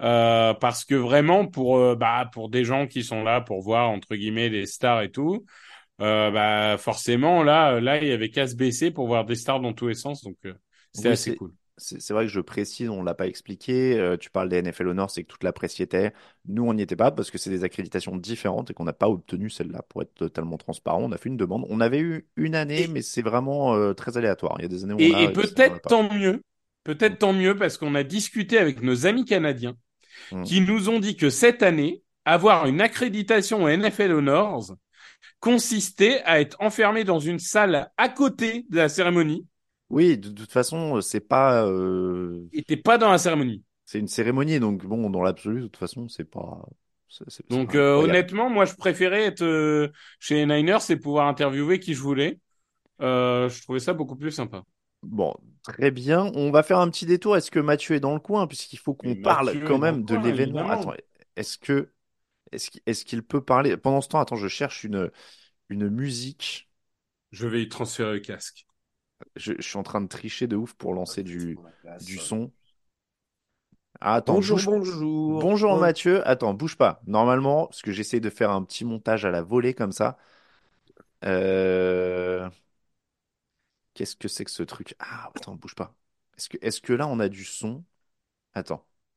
Euh, 0.00 0.52
parce 0.54 0.84
que 0.84 0.94
vraiment 0.94 1.46
pour 1.46 1.78
euh, 1.78 1.96
bah 1.96 2.28
pour 2.32 2.50
des 2.50 2.64
gens 2.64 2.86
qui 2.86 3.02
sont 3.02 3.22
là 3.22 3.40
pour 3.40 3.62
voir 3.62 3.88
entre 3.88 4.14
guillemets 4.14 4.50
les 4.50 4.66
stars 4.66 5.00
et 5.02 5.10
tout 5.10 5.46
euh, 6.00 6.30
bah 6.30 6.78
forcément 6.78 7.42
là 7.42 7.80
là 7.80 7.98
il 8.02 8.08
y 8.08 8.12
avait 8.12 8.30
qu'à 8.30 8.46
se 8.48 8.56
baisser 8.56 8.90
pour 8.90 9.06
voir 9.06 9.24
des 9.26 9.36
stars 9.36 9.60
dans 9.60 9.72
tous 9.74 9.88
les 9.88 9.94
sens 9.94 10.24
donc 10.24 10.36
c'était 10.92 11.08
Oui, 11.08 11.10
assez 11.10 11.32
cool 11.32 11.52
c'est 11.78 12.12
vrai 12.14 12.24
que 12.24 12.32
je 12.32 12.40
précise, 12.40 12.88
on 12.88 13.02
l'a 13.02 13.12
pas 13.14 13.26
expliqué. 13.26 14.16
tu 14.18 14.30
parles 14.30 14.48
des 14.48 14.56
NFL 14.56 14.88
Honors, 14.88 15.10
c'est 15.10 15.24
que 15.24 15.28
toute 15.28 15.44
la 15.44 15.52
presse 15.52 15.78
y 15.78 15.82
était. 15.82 16.14
Nous, 16.46 16.64
on 16.66 16.72
n'y 16.72 16.80
était 16.80 16.96
pas 16.96 17.10
parce 17.10 17.30
que 17.30 17.36
c'est 17.36 17.50
des 17.50 17.64
accréditations 17.64 18.16
différentes 18.16 18.70
et 18.70 18.74
qu'on 18.74 18.84
n'a 18.84 18.94
pas 18.94 19.10
obtenu 19.10 19.50
celle-là. 19.50 19.82
Pour 19.82 20.00
être 20.00 20.14
totalement 20.14 20.56
transparent, 20.56 21.02
on 21.02 21.12
a 21.12 21.18
fait 21.18 21.28
une 21.28 21.36
demande. 21.36 21.66
On 21.68 21.80
avait 21.82 22.00
eu 22.00 22.28
une 22.36 22.54
année, 22.54 22.86
et 22.86 22.88
mais 22.88 23.02
c'est 23.02 23.20
vraiment 23.20 23.92
très 23.92 24.16
aléatoire. 24.16 24.54
Il 24.58 24.62
y 24.62 24.64
a 24.64 24.68
des 24.68 24.84
années 24.84 24.94
où 24.94 25.04
on 25.04 25.12
et, 25.12 25.12
a 25.12 25.24
et 25.24 25.28
on 25.28 25.32
peut-être 25.32 25.80
tant 25.86 26.12
mieux 26.12 26.42
peut-être 26.84 27.18
tant 27.18 27.32
mieux 27.32 27.56
parce 27.56 27.78
qu'on 27.78 27.94
a 27.94 28.02
discuté 28.04 28.58
avec 28.58 28.82
nos 28.82 29.06
amis 29.06 29.24
canadiens 29.24 29.76
Mm. 30.32 30.42
qui 30.42 30.60
nous 30.60 30.88
ont 30.88 30.98
dit 30.98 31.16
que 31.16 31.30
cette 31.30 31.62
année 31.62 32.02
avoir 32.24 32.66
une 32.66 32.80
accréditation 32.80 33.64
au 33.64 33.68
NFL 33.68 34.12
Honors 34.12 34.74
consistait 35.40 36.22
à 36.24 36.40
être 36.40 36.56
enfermé 36.60 37.04
dans 37.04 37.20
une 37.20 37.38
salle 37.38 37.90
à 37.96 38.08
côté 38.08 38.66
de 38.70 38.76
la 38.76 38.88
cérémonie 38.88 39.46
Oui, 39.90 40.18
de, 40.18 40.30
de 40.30 40.34
toute 40.34 40.52
façon, 40.52 41.00
c'est 41.00 41.20
pas, 41.20 41.66
euh, 41.66 42.46
et 42.52 42.62
t'es 42.62 42.76
pas 42.76 42.98
dans 42.98 43.10
la 43.10 43.18
cérémonie 43.18 43.62
c'est 43.86 44.00
une 44.00 44.08
cérémonie, 44.08 44.58
donc 44.58 44.84
bon, 44.84 45.08
dans 45.08 45.22
l'absolu, 45.22 45.60
de 45.60 45.66
toute 45.66 45.76
façon, 45.76 46.08
c'est 46.08 46.28
pas, 46.28 46.60
Donc 47.50 47.76
euh, 47.76 47.94
honnêtement, 47.94 48.50
moi 48.50 48.64
je 48.64 48.74
préférais 48.74 49.22
être 49.22 49.44
euh, 49.44 49.92
chez 50.18 50.34
les 50.34 50.46
Niners 50.46 50.90
et 50.90 50.96
pouvoir 50.96 51.28
interviewer 51.28 51.78
qui 51.78 51.94
je 51.94 52.00
voulais. 52.00 52.40
Euh, 53.00 53.48
je 53.48 53.62
trouvais 53.62 53.78
ça 53.78 53.92
beaucoup 53.92 54.16
plus 54.16 54.32
sympa. 54.32 54.64
Bon, 55.04 55.34
très 55.66 55.90
bien. 55.90 56.30
On 56.34 56.50
va 56.50 56.62
faire 56.62 56.78
un 56.78 56.88
petit 56.88 57.06
détour. 57.06 57.36
Est-ce 57.36 57.50
que 57.50 57.58
Mathieu 57.58 57.96
est 57.96 58.00
dans 58.00 58.14
le 58.14 58.20
coin? 58.20 58.46
Puisqu'il 58.46 58.78
faut 58.78 58.94
qu'on 58.94 59.14
parle 59.16 59.52
quand 59.64 59.78
même 59.78 60.04
de 60.04 60.16
l'événement. 60.16 60.68
Attends, 60.70 60.94
est-ce 61.36 61.58
que, 61.58 61.90
est-ce 62.52 63.04
qu'il, 63.04 63.22
peut 63.22 63.42
parler? 63.42 63.76
Pendant 63.76 64.00
ce 64.00 64.08
temps, 64.08 64.20
attends, 64.20 64.36
je 64.36 64.48
cherche 64.48 64.84
une, 64.84 65.10
une 65.68 65.88
musique. 65.88 66.70
Je 67.32 67.46
vais 67.46 67.62
y 67.62 67.68
transférer 67.68 68.14
le 68.14 68.20
casque. 68.20 68.66
Je, 69.34 69.54
je 69.58 69.62
suis 69.66 69.78
en 69.78 69.82
train 69.82 70.00
de 70.00 70.08
tricher 70.08 70.46
de 70.46 70.56
ouf 70.56 70.74
pour 70.74 70.94
lancer 70.94 71.22
du, 71.22 71.58
du 72.00 72.18
son. 72.18 72.52
Ah, 74.00 74.14
attends, 74.14 74.34
Bonjour, 74.34 74.58
bouge. 74.58 74.66
bonjour. 74.66 75.40
Bonjour 75.40 75.72
Oh, 75.72 75.80
Mathieu. 75.80 76.26
Attends, 76.28 76.54
bouge 76.54 76.76
pas. 76.76 77.00
Normalement, 77.06 77.66
parce 77.66 77.82
que 77.82 77.92
j'essaie 77.92 78.20
de 78.20 78.30
faire 78.30 78.50
un 78.50 78.62
petit 78.62 78.84
montage 78.84 79.24
à 79.24 79.30
la 79.30 79.42
volée 79.42 79.74
comme 79.74 79.92
ça. 79.92 80.18
Euh, 81.24 82.48
Qu'est-ce 83.96 84.14
que 84.14 84.28
c'est 84.28 84.44
que 84.44 84.50
ce 84.50 84.62
truc? 84.62 84.94
Ah, 84.98 85.30
attends, 85.34 85.54
bouge 85.54 85.74
pas. 85.74 85.94
Est-ce 86.36 86.50
que, 86.50 86.58
est-ce 86.60 86.82
que 86.82 86.92
là, 86.92 87.06
on 87.08 87.18
a 87.18 87.30
du 87.30 87.46
son? 87.46 87.82
Attends. 88.52 88.86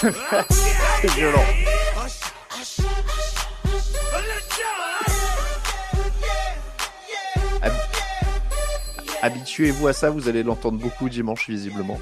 C'est 0.00 1.10
violent. 1.10 1.44
Habituez-vous 9.20 9.86
à 9.86 9.92
ça, 9.92 10.08
vous 10.08 10.28
allez 10.30 10.42
l'entendre 10.42 10.78
beaucoup 10.78 11.10
dimanche, 11.10 11.50
visiblement. 11.50 12.00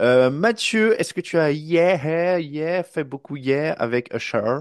Euh, 0.00 0.30
Mathieu, 0.30 0.98
est-ce 0.98 1.12
que 1.12 1.20
tu 1.20 1.36
as 1.36 1.52
yeah, 1.52 2.38
yeah, 2.38 2.82
fait 2.82 3.04
beaucoup 3.04 3.36
yeah 3.36 3.74
avec 3.74 4.14
Usher? 4.14 4.60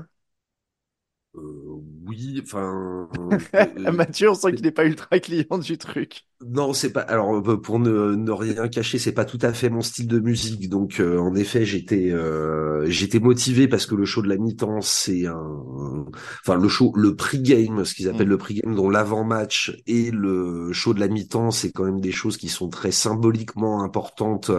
euh, 1.35 1.76
oui, 2.07 2.41
enfin, 2.43 3.09
euh, 3.55 3.91
Mathieu, 3.91 4.29
on 4.31 4.35
sent 4.35 4.53
qu'il 4.53 4.65
n'est 4.65 4.71
pas 4.71 4.85
ultra 4.85 5.19
client 5.19 5.57
du 5.57 5.77
truc. 5.77 6.25
non, 6.45 6.71
c'est 6.73 6.93
pas. 6.93 7.01
Alors, 7.01 7.35
euh, 7.35 7.59
pour 7.59 7.79
ne, 7.79 8.13
ne 8.15 8.31
rien 8.31 8.67
cacher, 8.67 8.99
c'est 8.99 9.11
pas 9.11 9.25
tout 9.25 9.39
à 9.41 9.53
fait 9.53 9.69
mon 9.69 9.81
style 9.81 10.07
de 10.07 10.19
musique. 10.19 10.69
Donc, 10.69 10.99
euh, 10.99 11.17
en 11.17 11.33
effet, 11.35 11.65
j'étais, 11.65 12.11
euh, 12.11 12.85
j'étais 12.89 13.19
motivé 13.19 13.67
parce 13.67 13.87
que 13.87 13.95
le 13.95 14.05
show 14.05 14.21
de 14.21 14.29
la 14.29 14.37
mi-temps, 14.37 14.81
c'est 14.81 15.25
un, 15.25 16.05
enfin, 16.45 16.55
le 16.57 16.67
show, 16.69 16.93
le 16.95 17.15
pre-game, 17.15 17.83
ce 17.85 17.95
qu'ils 17.95 18.07
appellent 18.09 18.27
Mm. 18.27 18.29
le 18.29 18.37
pre-game, 18.37 18.75
dont 18.75 18.89
l'avant-match 18.89 19.75
et 19.87 20.11
le 20.11 20.71
show 20.73 20.93
de 20.93 20.99
la 20.99 21.07
mi-temps, 21.07 21.49
c'est 21.51 21.71
quand 21.71 21.85
même 21.85 22.01
des 22.01 22.11
choses 22.11 22.37
qui 22.37 22.49
sont 22.49 22.69
très 22.69 22.91
symboliquement 22.91 23.83
importantes 23.83 24.51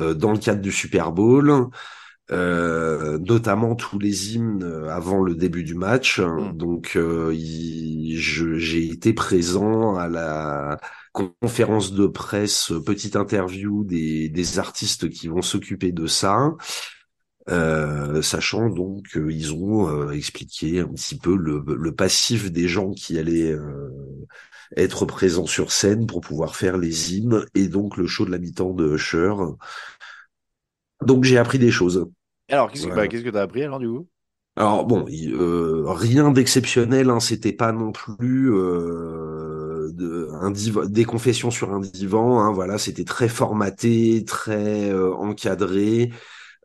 euh, 0.00 0.14
dans 0.14 0.32
le 0.32 0.38
cadre 0.38 0.60
du 0.62 0.72
Super 0.72 1.12
Bowl. 1.12 1.68
Euh, 2.32 3.18
notamment 3.18 3.74
tous 3.76 3.98
les 3.98 4.34
hymnes 4.34 4.62
euh, 4.64 4.88
avant 4.90 5.22
le 5.22 5.34
début 5.34 5.64
du 5.64 5.74
match. 5.74 6.20
Mm. 6.20 6.56
Donc, 6.56 6.92
euh, 6.96 7.32
j'ai 7.34 8.86
été 8.86 9.12
présent 9.12 9.96
à 9.96 10.08
la 10.08 10.78
conférence 11.12 11.92
de 11.92 12.06
presse, 12.06 12.72
euh, 12.72 12.82
petite 12.82 13.16
interview 13.16 13.84
des, 13.84 14.28
des 14.28 14.58
artistes 14.58 15.08
qui 15.10 15.28
vont 15.28 15.42
s'occuper 15.42 15.92
de 15.92 16.06
ça. 16.06 16.54
Euh, 17.48 18.22
sachant 18.22 18.68
donc 18.70 19.06
qu'ils 19.12 19.54
ont 19.54 19.88
euh, 19.88 20.10
expliqué 20.10 20.80
un 20.80 20.88
petit 20.88 21.16
peu 21.16 21.36
le, 21.36 21.62
le 21.64 21.94
passif 21.94 22.50
des 22.50 22.66
gens 22.66 22.90
qui 22.90 23.18
allaient 23.20 23.52
euh, 23.52 23.88
être 24.76 25.06
présents 25.06 25.46
sur 25.46 25.70
scène 25.70 26.06
pour 26.08 26.20
pouvoir 26.22 26.56
faire 26.56 26.76
les 26.76 27.14
hymnes 27.14 27.44
et 27.54 27.68
donc 27.68 27.96
le 27.96 28.06
show 28.08 28.24
de 28.26 28.32
la 28.32 28.38
mi-temps 28.38 28.74
de 28.74 28.94
Usher. 28.94 29.32
Donc 31.02 31.24
j'ai 31.24 31.38
appris 31.38 31.58
des 31.58 31.70
choses. 31.70 32.06
Alors, 32.48 32.70
qu'est-ce 32.72 32.86
que 32.88 32.90
Voilà. 32.90 32.94
bah, 32.94 33.06
qu'est-ce 33.08 33.22
que 33.24 33.30
t'as 33.30 33.42
appris 33.42 33.62
alors 33.62 33.78
du 33.78 33.86
coup? 33.88 34.08
Alors 34.58 34.86
bon, 34.86 35.04
il- 35.08 35.34
euh, 35.34 35.84
rien 35.86 36.30
d'exceptionnel, 36.32 37.10
hein, 37.10 37.20
c'était 37.20 37.52
pas 37.52 37.72
non 37.72 37.92
plus 37.92 38.50
euh, 38.54 39.90
de, 39.92 40.28
un 40.40 40.50
divan, 40.50 40.86
des 40.86 41.04
confessions 41.04 41.50
sur 41.50 41.72
un 41.74 41.80
divan, 41.80 42.40
hein, 42.40 42.52
voilà, 42.52 42.78
c'était 42.78 43.04
très 43.04 43.28
formaté, 43.28 44.24
très 44.24 44.90
euh, 44.90 45.12
encadré. 45.14 46.10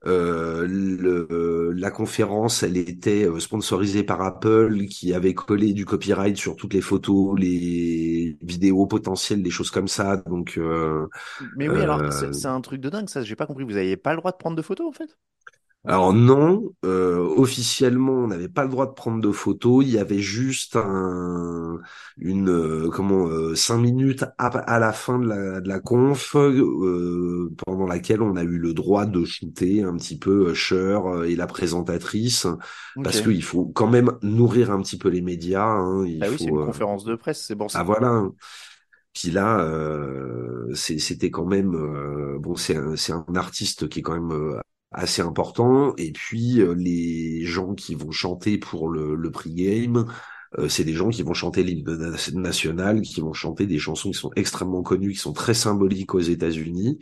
Euh, 0.08 0.68
le, 0.68 1.28
euh, 1.32 1.74
la 1.76 1.92
conférence, 1.92 2.64
elle 2.64 2.78
était 2.78 3.28
sponsorisée 3.40 4.04
par 4.04 4.22
Apple, 4.22 4.86
qui 4.88 5.14
avait 5.14 5.34
collé 5.36 5.74
du 5.74 5.86
copyright 5.86 6.38
sur 6.38 6.56
toutes 6.58 6.74
les 6.76 6.82
photos, 6.82 7.38
les 7.40 8.38
vidéos 8.42 8.88
potentielles, 8.88 9.44
des 9.44 9.52
choses 9.52 9.72
comme 9.72 9.88
ça. 9.90 10.18
Donc, 10.18 10.58
euh, 10.58 11.08
Mais 11.56 11.68
oui, 11.70 11.82
alors, 11.82 12.02
euh, 12.02 12.10
c'est 12.10 12.34
c'est 12.34 12.48
un 12.48 12.62
truc 12.62 12.80
de 12.82 12.90
dingue 12.90 13.10
ça, 13.10 13.24
j'ai 13.24 13.36
pas 13.36 13.46
compris. 13.48 13.64
Vous 13.66 13.76
aviez 13.78 13.98
pas 13.98 14.12
le 14.14 14.18
droit 14.20 14.32
de 14.32 14.38
prendre 14.38 14.56
de 14.56 14.62
photos 14.62 14.88
en 14.88 14.92
fait? 14.94 15.18
Alors 15.84 16.14
non, 16.14 16.72
euh, 16.86 17.18
officiellement, 17.38 18.14
on 18.14 18.28
n'avait 18.28 18.48
pas 18.50 18.64
le 18.64 18.70
droit 18.70 18.86
de 18.86 18.92
prendre 18.92 19.20
de 19.20 19.32
photos. 19.32 19.84
Il 19.84 19.90
y 19.92 19.98
avait 19.98 20.20
juste 20.20 20.76
un, 20.76 21.80
une, 22.18 22.50
euh, 22.50 22.90
comment, 22.92 23.26
euh, 23.28 23.56
cinq 23.56 23.80
minutes 23.80 24.24
à, 24.38 24.48
à 24.50 24.78
la 24.78 24.94
fin 24.94 25.18
de 25.18 25.26
la, 25.28 25.60
de 25.60 25.68
la 25.68 25.80
conf, 25.80 26.36
euh, 26.36 27.50
pendant 27.66 27.88
laquelle 27.88 28.22
on 28.22 28.36
a 28.36 28.44
eu 28.44 28.60
le 28.60 28.76
droit 28.76 29.08
de 29.08 29.26
shooter 29.26 29.82
un 29.82 29.96
petit 29.98 30.20
peu 30.20 30.52
Usher 30.52 31.00
euh, 31.04 31.24
et 31.24 31.36
la 31.36 31.48
présentatrice, 31.48 32.46
parce 33.02 33.20
qu'il 33.22 33.42
faut 33.44 33.66
quand 33.66 33.88
même 33.88 34.12
nourrir 34.22 34.70
un 34.70 34.82
petit 34.84 35.00
peu 35.00 35.10
les 35.10 35.22
médias. 35.24 35.66
Hein, 35.66 36.06
il 36.06 36.20
Bah 36.20 36.28
oui, 36.30 36.38
c'est 36.38 36.52
une 36.52 36.60
conférence 36.60 37.04
de 37.06 37.16
presse, 37.16 37.44
c'est 37.46 37.56
pour 37.56 37.70
ah 37.74 37.84
voilà. 37.84 38.24
Puis 39.14 39.32
là, 39.32 39.60
euh, 39.62 40.74
c'était 40.76 41.32
quand 41.32 41.46
même 41.46 41.76
euh, 41.76 42.38
bon. 42.40 42.56
C'est 42.56 42.76
un, 42.78 42.96
un 43.28 43.36
artiste 43.36 43.90
qui 43.90 44.00
est 44.00 44.02
quand 44.02 44.14
même 44.14 44.32
euh, 44.32 44.60
assez 44.92 45.22
important. 45.22 45.94
Et 45.98 46.12
puis 46.12 46.62
euh, 46.62 46.74
les 46.74 47.46
gens 47.46 47.74
qui 47.76 47.96
vont 47.96 48.12
chanter 48.12 48.58
pour 48.58 48.90
le, 48.90 49.16
le 49.16 49.32
pre-game, 49.32 50.06
euh, 50.60 50.68
c'est 50.70 50.84
des 50.84 50.94
gens 50.94 51.10
qui 51.10 51.24
vont 51.24 51.34
chanter 51.34 51.64
l'hymne 51.64 51.96
na- 51.98 52.18
national, 52.42 53.02
qui 53.02 53.22
vont 53.22 53.34
chanter 53.34 53.68
des 53.68 53.80
chansons 53.80 54.12
qui 54.12 54.18
sont 54.20 54.32
extrêmement 54.36 54.84
connues, 54.84 55.14
qui 55.14 55.20
sont 55.20 55.34
très 55.34 55.54
symboliques 55.54 56.14
aux 56.16 56.20
États-Unis. 56.20 57.00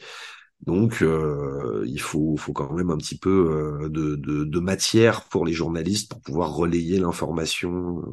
Donc 0.65 1.01
euh, 1.01 1.83
il 1.87 2.01
faut, 2.01 2.35
faut 2.37 2.53
quand 2.53 2.73
même 2.73 2.89
un 2.91 2.97
petit 2.97 3.17
peu 3.17 3.83
euh, 3.85 3.89
de, 3.89 4.15
de, 4.15 4.43
de 4.43 4.59
matière 4.59 5.23
pour 5.25 5.45
les 5.45 5.53
journalistes 5.53 6.09
pour 6.11 6.21
pouvoir 6.21 6.53
relayer 6.55 6.99
l'information 6.99 8.03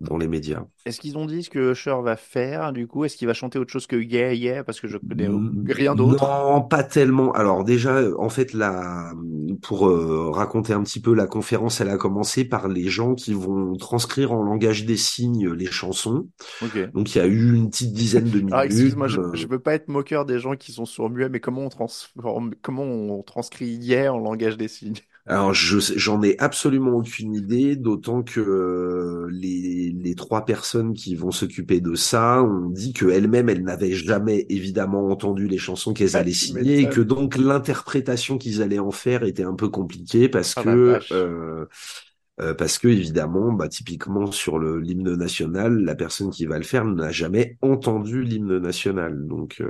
dans 0.00 0.16
les 0.16 0.28
médias. 0.28 0.64
Est-ce 0.84 1.00
qu'ils 1.00 1.16
ont 1.18 1.26
dit 1.26 1.42
ce 1.42 1.50
que 1.50 1.72
Usher 1.72 1.96
va 2.02 2.16
faire 2.16 2.72
du 2.72 2.86
coup? 2.86 3.04
Est-ce 3.04 3.16
qu'il 3.16 3.26
va 3.26 3.34
chanter 3.34 3.58
autre 3.58 3.72
chose 3.72 3.86
que 3.86 3.96
Yeah 3.96 4.34
Yeah? 4.34 4.64
Parce 4.64 4.80
que 4.80 4.88
je 4.88 4.98
connais 4.98 5.28
rien 5.68 5.94
d'autre? 5.94 6.26
Non, 6.26 6.62
pas 6.62 6.82
tellement. 6.82 7.32
Alors 7.32 7.64
déjà, 7.64 8.00
en 8.18 8.28
fait, 8.28 8.52
la, 8.52 9.12
pour 9.62 9.88
euh, 9.88 10.30
raconter 10.30 10.72
un 10.72 10.82
petit 10.82 11.00
peu 11.00 11.14
la 11.14 11.26
conférence, 11.26 11.80
elle 11.80 11.88
a 11.88 11.96
commencé 11.96 12.44
par 12.44 12.68
les 12.68 12.88
gens 12.88 13.14
qui 13.14 13.32
vont 13.32 13.74
transcrire 13.76 14.32
en 14.32 14.42
langage 14.42 14.84
des 14.84 14.96
signes 14.96 15.52
les 15.52 15.66
chansons. 15.66 16.28
Donc 16.94 17.14
il 17.14 17.18
y 17.18 17.20
a 17.20 17.26
eu 17.26 17.54
une 17.54 17.70
petite 17.70 17.92
dizaine 17.92 18.24
de 18.24 18.38
Alors, 18.38 18.60
minutes. 18.60 18.72
excuse-moi, 18.72 19.08
je, 19.08 19.20
euh, 19.20 19.30
je 19.34 19.46
veux 19.46 19.60
pas 19.60 19.74
être 19.74 19.88
moqueur 19.88 20.24
des 20.24 20.38
gens 20.38 20.56
qui 20.56 20.72
sont 20.72 20.84
sur 20.84 21.08
muet, 21.10 21.28
mais 21.28 21.40
comment 21.40 21.62
on 21.62 21.68
transforme, 21.68 22.54
comment 22.62 22.84
on 22.84 23.22
transcrit 23.22 23.66
Yeah 23.66 24.12
en 24.12 24.18
langage 24.18 24.56
des 24.56 24.68
signes? 24.68 24.98
Alors 25.26 25.54
je 25.54 25.78
j'en 25.96 26.20
ai 26.22 26.36
absolument 26.40 26.90
aucune 26.96 27.32
idée, 27.34 27.76
d'autant 27.76 28.24
que 28.24 28.40
euh, 28.40 29.28
les, 29.30 29.92
les 29.92 30.14
trois 30.16 30.44
personnes 30.44 30.94
qui 30.94 31.14
vont 31.14 31.30
s'occuper 31.30 31.80
de 31.80 31.94
ça 31.94 32.42
ont 32.42 32.68
dit 32.68 32.92
que 32.92 33.06
elles-mêmes 33.06 33.48
elles 33.48 33.62
n'avaient 33.62 33.92
jamais 33.92 34.46
évidemment 34.48 35.08
entendu 35.10 35.46
les 35.46 35.58
chansons 35.58 35.92
qu'elles 35.94 36.16
Ah, 36.16 36.18
allaient 36.18 36.32
signer 36.32 36.80
et 36.80 36.88
que 36.88 37.00
donc 37.00 37.36
l'interprétation 37.36 38.36
qu'ils 38.36 38.62
allaient 38.62 38.80
en 38.80 38.90
faire 38.90 39.22
était 39.22 39.44
un 39.44 39.54
peu 39.54 39.68
compliquée 39.68 40.28
parce 40.28 40.56
Ah 40.56 40.62
que 40.64 41.04
euh, 41.12 41.66
Euh, 42.40 42.54
parce 42.54 42.78
que 42.78 42.88
évidemment, 42.88 43.52
bah, 43.52 43.68
typiquement 43.68 44.32
sur 44.32 44.58
le 44.58 44.80
l'hymne 44.80 45.14
national, 45.16 45.78
la 45.84 45.94
personne 45.94 46.30
qui 46.30 46.46
va 46.46 46.56
le 46.58 46.64
faire 46.64 46.84
n'a 46.86 47.10
jamais 47.12 47.58
entendu 47.62 48.22
l'hymne 48.22 48.58
national, 48.58 49.26
donc 49.26 49.60
euh, 49.60 49.68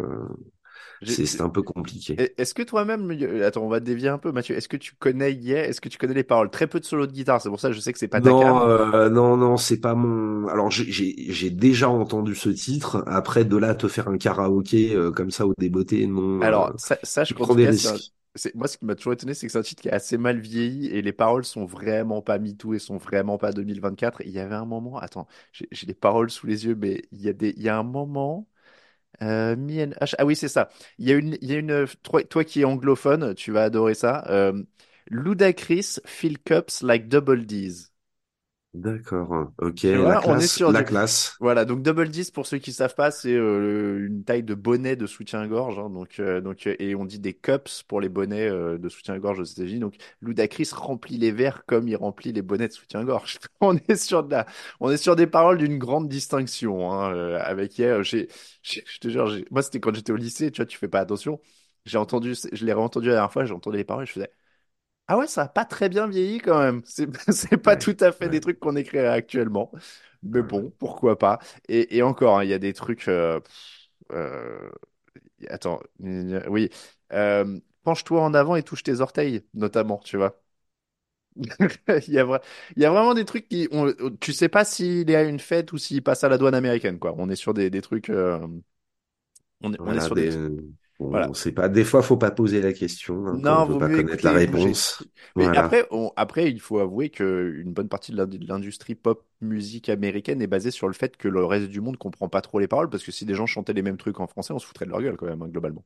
c'est 1.05 1.41
un 1.41 1.49
peu 1.51 1.63
compliqué. 1.63 2.23
Est-ce 2.37 2.55
que 2.55 2.63
toi-même, 2.63 3.11
attends, 3.43 3.63
on 3.65 3.69
va 3.69 3.81
dévier 3.81 4.09
un 4.09 4.19
peu, 4.19 4.33
Mathieu. 4.33 4.55
Est-ce 4.57 4.69
que 4.69 4.77
tu 4.77 4.95
connais 4.95 5.33
Yeah 5.33 5.67
Est-ce 5.67 5.81
que 5.81 5.89
tu 5.89 5.99
connais 5.99 6.15
les 6.15 6.25
paroles? 6.25 6.51
Très 6.51 6.67
peu 6.67 6.79
de 6.81 6.85
solos 6.85 7.07
de 7.07 7.13
guitare, 7.13 7.41
c'est 7.41 7.49
pour 7.49 7.61
ça 7.61 7.69
que 7.69 7.75
je 7.75 7.81
sais 7.81 7.93
que 7.93 7.99
c'est 7.99 8.09
pas 8.09 8.21
ta 8.21 8.35
Non, 8.35 8.35
cam. 8.35 8.67
euh, 8.69 9.09
non, 9.09 9.39
non, 9.39 9.57
c'est 9.57 9.81
pas 9.81 9.95
mon. 9.95 10.47
Alors 10.49 10.71
j'ai 10.71 11.51
déjà 11.51 11.89
entendu 11.89 12.35
ce 12.35 12.51
titre. 12.51 13.03
Après, 13.07 13.45
de 13.47 13.57
là 13.57 13.71
à 13.71 13.75
te 13.75 13.89
faire 13.89 14.09
un 14.09 14.19
karaoké 14.19 14.95
euh, 14.95 15.11
comme 15.11 15.31
ça 15.31 15.47
au 15.47 15.55
débeauté, 15.59 16.07
non. 16.07 16.69
euh, 16.69 16.71
Alors, 16.71 16.73
sache 17.05 17.05
tu 17.23 17.35
qu'en 17.35 17.47
prends 17.47 17.55
des 17.55 17.67
risques. 17.67 18.13
moi, 18.55 18.67
ce 18.69 18.79
qui 18.79 18.85
m'a 18.85 18.95
toujours 18.95 19.13
étonné, 19.13 19.35
c'est 19.35 19.47
que 19.47 19.53
c'est 19.53 19.59
un 19.59 19.63
titre 19.63 19.83
qui 19.83 19.89
est 19.89 19.93
assez 19.93 20.17
mal 20.19 20.39
vieilli 20.41 20.87
et 20.89 21.03
les 21.03 21.13
paroles 21.13 21.45
sont 21.45 21.65
vraiment 21.67 22.23
pas 22.23 22.39
MeToo 22.39 22.75
et 22.75 22.79
sont 22.79 22.97
vraiment 22.97 23.39
pas 23.39 23.53
2024. 23.53 24.23
Il 24.25 24.31
y 24.31 24.39
avait 24.39 24.55
un 24.55 24.65
moment, 24.65 24.99
attends, 24.99 25.27
j'ai 25.53 25.69
j'ai 25.71 25.87
les 25.87 25.95
paroles 25.95 26.31
sous 26.31 26.47
les 26.47 26.65
yeux, 26.67 26.75
mais 26.75 27.03
il 27.13 27.21
y 27.23 27.29
a 27.29 27.33
des, 27.33 27.51
il 27.57 27.63
y 27.63 27.69
a 27.69 27.79
un 27.79 27.83
moment, 27.83 28.49
euh, 29.23 29.57
Me 29.57 29.83
and 29.85 29.93
Hush- 30.01 30.15
ah 30.19 30.25
oui, 30.25 30.37
c'est 30.37 30.49
ça. 30.49 30.69
Il 30.99 31.09
y 31.09 31.13
a 31.13 31.17
une, 31.17 31.37
il 31.43 31.51
y 31.51 31.55
a 31.55 31.59
une, 31.59 31.87
toi, 32.03 32.23
toi 32.25 32.45
qui 32.45 32.63
es 32.63 32.65
anglophone, 32.65 33.35
tu 33.35 33.53
vas 33.53 33.65
adorer 33.65 33.95
ça. 33.95 34.25
Euh, 34.29 34.63
Ludacris 35.11 35.99
fill 36.07 36.39
cups 36.39 36.83
like 36.83 37.09
double 37.09 37.45
D's. 37.47 37.92
D'accord. 38.75 39.53
Ok, 39.59 39.83
Tu 39.85 39.99
la 39.99 39.99
vois, 39.99 40.27
on 40.27 40.39
est 40.39 40.47
classe, 40.47 40.49
sur 40.49 40.73
la 40.73 40.83
du, 40.83 40.85
classe. 40.85 41.41
Voilà, 41.41 41.65
donc 41.65 41.83
double 41.83 42.09
10 42.09 42.31
pour 42.31 42.47
ceux 42.47 42.59
qui 42.59 42.73
savent 42.73 42.95
pas, 42.95 43.11
c'est 43.11 43.33
euh, 43.35 44.07
une 44.07 44.25
taille 44.25 44.43
de 44.45 44.55
bonnet 44.55 44.97
de 44.97 45.07
soutien-gorge. 45.07 45.79
hein, 45.79 45.91
donc, 45.91 46.21
euh, 46.21 46.41
donc, 46.41 46.67
euh, 46.67 46.77
et 46.79 46.95
on 46.95 47.05
dit 47.05 47.19
des 47.19 47.35
cups 47.35 47.83
pour 47.83 48.01
les 48.01 48.09
bonnets 48.09 48.49
euh, 48.49 48.79
de 48.79 48.89
soutien-gorge 48.89 49.41
aux 49.41 49.45
États-Unis. 49.45 49.81
Donc 49.81 49.97
Ludacris 50.23 50.71
remplit 50.73 51.19
les 51.19 51.33
verres 51.33 51.65
comme 51.67 51.89
il 51.89 51.97
remplit 51.97 52.33
les 52.33 52.43
bonnets 52.43 52.69
de 52.69 52.73
soutien-gorge. 52.73 53.39
On 53.61 53.77
est 53.89 53.97
sur 53.97 54.23
de 54.25 54.31
la, 54.33 54.47
on 54.81 54.91
est 54.91 54.97
sur 54.97 55.17
des 55.17 55.27
paroles 55.27 55.59
d'une 55.59 55.79
grande 55.79 56.09
distinction. 56.09 56.93
Hein, 56.93 57.13
euh, 57.15 57.41
avec 57.43 57.77
hier, 57.79 58.03
j'ai, 58.05 58.29
j'ai- 58.63 58.85
je 58.87 58.99
te 59.01 59.09
jure, 59.09 59.27
j'ai- 59.29 59.45
moi 59.51 59.63
c'était 59.63 59.81
quand 59.81 59.95
j'étais 59.95 60.13
au 60.13 60.17
lycée. 60.17 60.51
Tu 60.51 60.59
vois, 60.63 60.67
tu 60.67 60.79
fais 60.79 60.89
pas 60.89 61.01
attention. 61.01 61.41
J'ai 61.85 61.99
entendu, 61.99 62.35
je 62.53 62.65
l'ai 62.65 62.73
réentendu 62.73 63.09
la 63.09 63.15
dernière 63.15 63.33
fois. 63.33 63.45
J'ai 63.45 63.53
entendu 63.55 63.77
les 63.79 63.85
paroles. 63.85 64.07
Je 64.07 64.13
faisais, 64.13 64.31
ah 65.09 65.19
ouais, 65.19 65.27
ça 65.27 65.43
a 65.43 65.49
pas 65.49 65.65
très 65.65 65.89
bien 65.89 66.07
vieilli 66.07 66.39
quand 66.41 66.59
même. 66.61 66.83
C'est, 66.87 67.09
c'est 67.33 67.57
pas 67.59 67.77
Ouais, 67.77 67.77
tout 67.77 67.97
à 68.01 68.13
fait 68.13 68.29
des 68.29 68.41
ouais, 68.41 68.43
trucs 68.43 68.59
qu'on 68.61 68.77
écrirait 68.77 69.09
actuellement. 69.09 69.73
Mais 70.23 70.43
ouais. 70.43 70.43
bon, 70.43 70.73
pourquoi 70.79 71.19
pas. 71.19 71.39
Et, 71.69 71.97
et 71.97 72.03
encore, 72.03 72.39
hein, 72.39 72.45
il 72.45 72.51
y 72.51 72.53
a 72.55 72.59
des 72.59 72.73
trucs. 72.73 73.09
euh, 73.09 73.41
pff, 73.41 73.89
euh, 74.13 74.71
attends, 75.51 75.81
gna 76.01 76.25
gna, 76.43 76.51
oui. 76.51 76.71
Euh, 77.13 77.61
penche-toi 77.85 78.23
en 78.23 78.35
avant 78.35 78.57
et 78.57 78.63
touche 78.65 78.83
tes 78.85 79.01
orteils, 79.01 79.45
notamment, 79.55 79.99
tu 80.01 80.17
vois. 80.19 80.41
Il 82.09 82.13
y 82.15 82.19
a, 82.19 82.25
vra- 82.25 82.43
il 82.77 82.83
y 82.83 82.85
a 82.87 82.91
vraiment 82.91 83.15
des 83.15 83.25
trucs 83.25 83.49
qui. 83.49 83.69
On, 83.73 83.93
tu 84.21 84.33
sais 84.33 84.49
pas 84.49 84.65
s'il 84.65 85.11
est 85.11 85.17
à 85.17 85.23
une 85.25 85.39
fête 85.41 85.73
ou 85.73 85.79
s'il 85.79 86.03
passe 86.03 86.25
à 86.25 86.29
la 86.29 86.39
douane 86.39 86.55
américaine, 86.55 86.99
quoi. 86.99 87.15
On 87.19 87.29
est 87.31 87.37
sur 87.37 87.55
des, 87.55 87.71
des 87.71 87.81
trucs. 87.83 88.11
euh, 88.11 88.47
on 89.63 89.73
est, 89.75 89.81
on 89.85 89.95
est 89.95 90.01
Voilà, 90.01 90.01
sur 90.01 90.15
des. 90.17 90.31
des... 90.31 90.39
Voilà. 91.11 91.29
Bon, 91.29 91.35
c'est 91.35 91.53
pas. 91.53 91.69
Des 91.69 91.85
fois, 91.85 92.03
faut 92.03 92.17
pas 92.17 92.31
poser 92.31 92.61
la 92.63 92.73
question 92.73 93.27
hein, 93.27 93.43
on 93.47 93.59
Non, 93.59 93.67
vaut 93.67 93.77
pas 93.77 93.91
connaître 93.91 94.25
la 94.25 94.33
réponse. 94.33 95.03
Mais 95.37 95.51
Voilà. 95.51 95.55
après, 95.55 95.87
on- 95.91 96.13
après, 96.17 96.51
il 96.51 96.61
faut 96.61 96.79
avouer 96.79 97.11
que 97.11 97.55
une 97.61 97.73
bonne 97.73 97.89
partie 97.89 98.13
de 98.13 98.47
l'industrie 98.49 98.95
pop 98.95 99.27
musique 99.41 99.89
américaine 99.89 100.43
est 100.43 100.47
basée 100.47 100.71
sur 100.71 100.87
le 100.89 100.95
fait 100.95 101.17
que 101.17 101.29
le 101.29 101.45
reste 101.45 101.69
du 101.69 101.81
monde 101.81 101.97
comprend 101.97 102.29
pas 102.29 102.41
trop 102.43 102.59
les 102.59 102.69
paroles, 102.69 102.91
parce 102.91 103.03
que 103.05 103.13
si 103.13 103.25
des 103.25 103.35
gens 103.35 103.47
chantaient 103.47 103.73
les 103.73 103.83
mêmes 103.83 103.97
trucs 103.97 104.21
en 104.21 104.27
français, 104.27 104.53
on 104.53 104.59
se 104.59 104.67
foutrait 104.67 104.85
de 104.87 104.91
leur 104.91 105.01
gueule 105.03 105.17
quand 105.17 105.27
même, 105.27 105.43
hein, 105.43 105.49
globalement. 105.49 105.85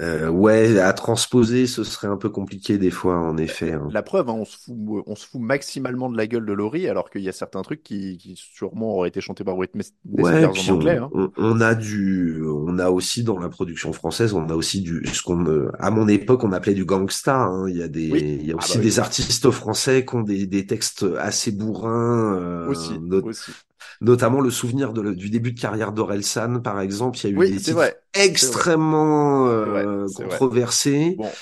Euh, 0.00 0.28
ouais, 0.28 0.78
à 0.78 0.92
transposer, 0.92 1.66
ce 1.66 1.82
serait 1.82 2.08
un 2.08 2.16
peu 2.16 2.28
compliqué 2.30 2.78
des 2.78 2.90
fois, 2.90 3.16
en 3.18 3.36
effet. 3.36 3.72
hein. 3.72 3.88
La 3.90 4.02
preuve, 4.02 4.28
hein, 4.28 4.34
on 4.34 4.44
se 4.44 4.56
fout, 4.58 5.02
on 5.06 5.16
se 5.16 5.26
fout 5.26 5.40
maximalement 5.40 6.10
de 6.10 6.16
la 6.16 6.26
gueule 6.26 6.44
de 6.46 6.52
Laurie, 6.52 6.88
alors 6.88 7.10
qu'il 7.10 7.22
y 7.22 7.28
a 7.28 7.32
certains 7.32 7.62
trucs 7.62 7.82
qui, 7.82 8.18
qui 8.18 8.36
sûrement 8.36 8.94
auraient 8.96 9.08
été 9.08 9.20
chantés 9.20 9.44
par 9.44 9.56
Britney 9.56 9.82
Ouais, 10.06 10.32
Spears 10.32 10.52
puis 10.52 10.70
en 10.70 10.74
anglais. 10.74 10.98
on, 10.98 11.02
hein. 11.02 11.12
on, 11.12 11.30
on 11.36 11.60
a 11.60 11.74
du, 11.74 12.42
on 12.46 12.78
a 12.78 12.88
aussi 12.90 13.24
dans 13.24 13.38
la 13.38 13.48
production 13.50 13.92
française, 13.92 14.32
on 14.32 14.48
a 14.48 14.54
aussi 14.54 14.80
du, 14.80 15.04
ce 15.12 15.22
qu'on, 15.22 15.44
euh, 15.46 15.70
à 15.78 15.90
mon 15.90 16.08
époque, 16.08 16.44
on 16.44 16.52
appelait 16.52 16.72
du 16.74 16.84
gangsta. 16.86 17.36
hein. 17.36 17.68
Il 17.68 17.76
y 17.76 17.82
a 17.82 17.88
des, 17.88 18.00
Oui, 18.10 18.24
il 18.40 18.46
y 18.46 18.52
a 18.52 18.56
ah 18.56 18.56
aussi 18.56 18.78
bah 18.78 18.80
oui, 18.80 18.86
des 18.86 18.98
artistes 19.00 19.50
français 19.50 20.04
qui 20.06 20.14
ont 20.14 20.22
des, 20.22 20.46
des 20.46 20.66
textes 20.66 21.04
assez 21.18 21.52
bourrins, 21.52 22.34
euh, 22.40 22.66
aussi, 22.68 22.98
not- 23.00 23.22
aussi. 23.22 23.56
Notamment 24.00 24.40
le 24.40 24.50
souvenir 24.50 24.92
de, 24.92 25.12
du 25.14 25.30
début 25.30 25.52
de 25.52 25.60
carrière 25.60 25.92
d'Orelsan, 25.92 26.60
par 26.60 26.80
exemple. 26.80 27.18
Il 27.18 27.24
y 27.24 27.26
a 27.32 27.36
eu 27.36 27.40
Oui, 27.40 27.46
des 27.46 27.60
titres 27.60 27.72
vrai, 27.72 28.02
extrêmement 28.14 29.46
euh, 29.48 30.06
c'est 30.06 30.24
vrai. 30.24 30.44
controversés. 30.46 31.16
Bon, 31.16 31.38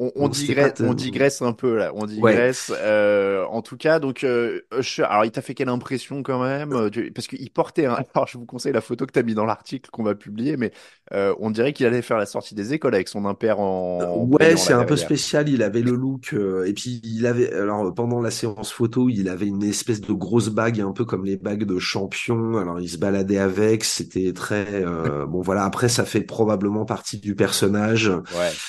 on, 0.00 0.12
on 0.16 0.28
digresse, 0.28 0.74
on 0.80 0.94
digresse 0.94 1.42
un 1.42 1.52
peu 1.52 1.76
là, 1.76 1.92
on 1.94 2.06
ouais. 2.16 2.32
digresse. 2.32 2.72
euh, 2.74 3.44
en 3.46 3.62
tout 3.62 3.76
cas, 3.76 3.98
donc 4.00 4.24
euh, 4.24 4.60
Usher, 4.78 5.04
alors 5.04 5.24
il 5.24 5.30
t'a 5.32 5.42
fait 5.42 5.54
quelle 5.54 5.68
impression 5.68 6.22
quand 6.22 6.42
même? 6.42 6.72
euh, 6.72 6.90
tu- 6.90 7.12
Parce 7.12 7.26
qu'il 7.28 7.50
portait 7.52 7.86
un. 7.86 7.94
Alors 8.14 8.26
je 8.28 8.38
vous 8.38 8.46
conseille 8.46 8.72
la 8.72 8.80
photo 8.80 9.06
que 9.06 9.12
t'as 9.12 9.22
mis 9.22 9.34
dans 9.34 9.46
l'article 9.46 9.90
qu'on 9.90 10.02
va 10.02 10.14
publier, 10.14 10.56
mais 10.56 10.72
euh, 11.12 11.34
on 11.40 11.50
dirait 11.50 11.72
qu'il 11.72 11.86
allait 11.86 12.02
faire 12.02 12.18
la 12.18 12.26
sortie 12.26 12.54
des 12.54 12.72
écoles 12.74 12.94
avec 12.94 13.08
son 13.08 13.24
impair 13.26 13.60
en, 13.60 14.26
en 14.26 14.30
Ouais, 14.40 14.56
c'est 14.56 14.72
un 14.72 14.84
peu 14.84 14.96
spécial. 14.96 15.48
Il 15.48 15.62
avait 15.62 15.82
le 15.82 15.92
look, 15.92 16.32
euh, 16.34 16.64
et 16.64 16.72
puis 16.72 17.00
il 17.04 17.26
avait, 17.26 17.52
alors 17.52 17.94
pendant 17.94 18.20
la 18.20 18.30
séance 18.30 18.72
photo, 18.72 19.08
il 19.08 19.28
avait 19.28 19.46
une 19.46 19.62
espèce 19.62 20.00
de 20.00 20.12
grosse 20.12 20.48
bague, 20.48 20.80
un 20.80 20.92
peu 20.92 21.04
comme 21.04 21.24
les 21.24 21.36
bagues 21.36 21.64
de 21.64 21.78
champion. 21.78 22.56
Alors 22.58 22.80
il 22.80 22.88
se 22.88 22.98
baladait 22.98 23.38
avec, 23.38 23.84
c'était 23.84 24.32
très, 24.32 24.66
euh, 24.84 25.26
bon 25.26 25.42
voilà. 25.42 25.64
Après, 25.64 25.88
ça 25.88 26.04
fait 26.04 26.22
probablement 26.22 26.84
partie 26.84 27.18
du 27.18 27.34
personnage. 27.34 28.10
Ouais. 28.30 28.60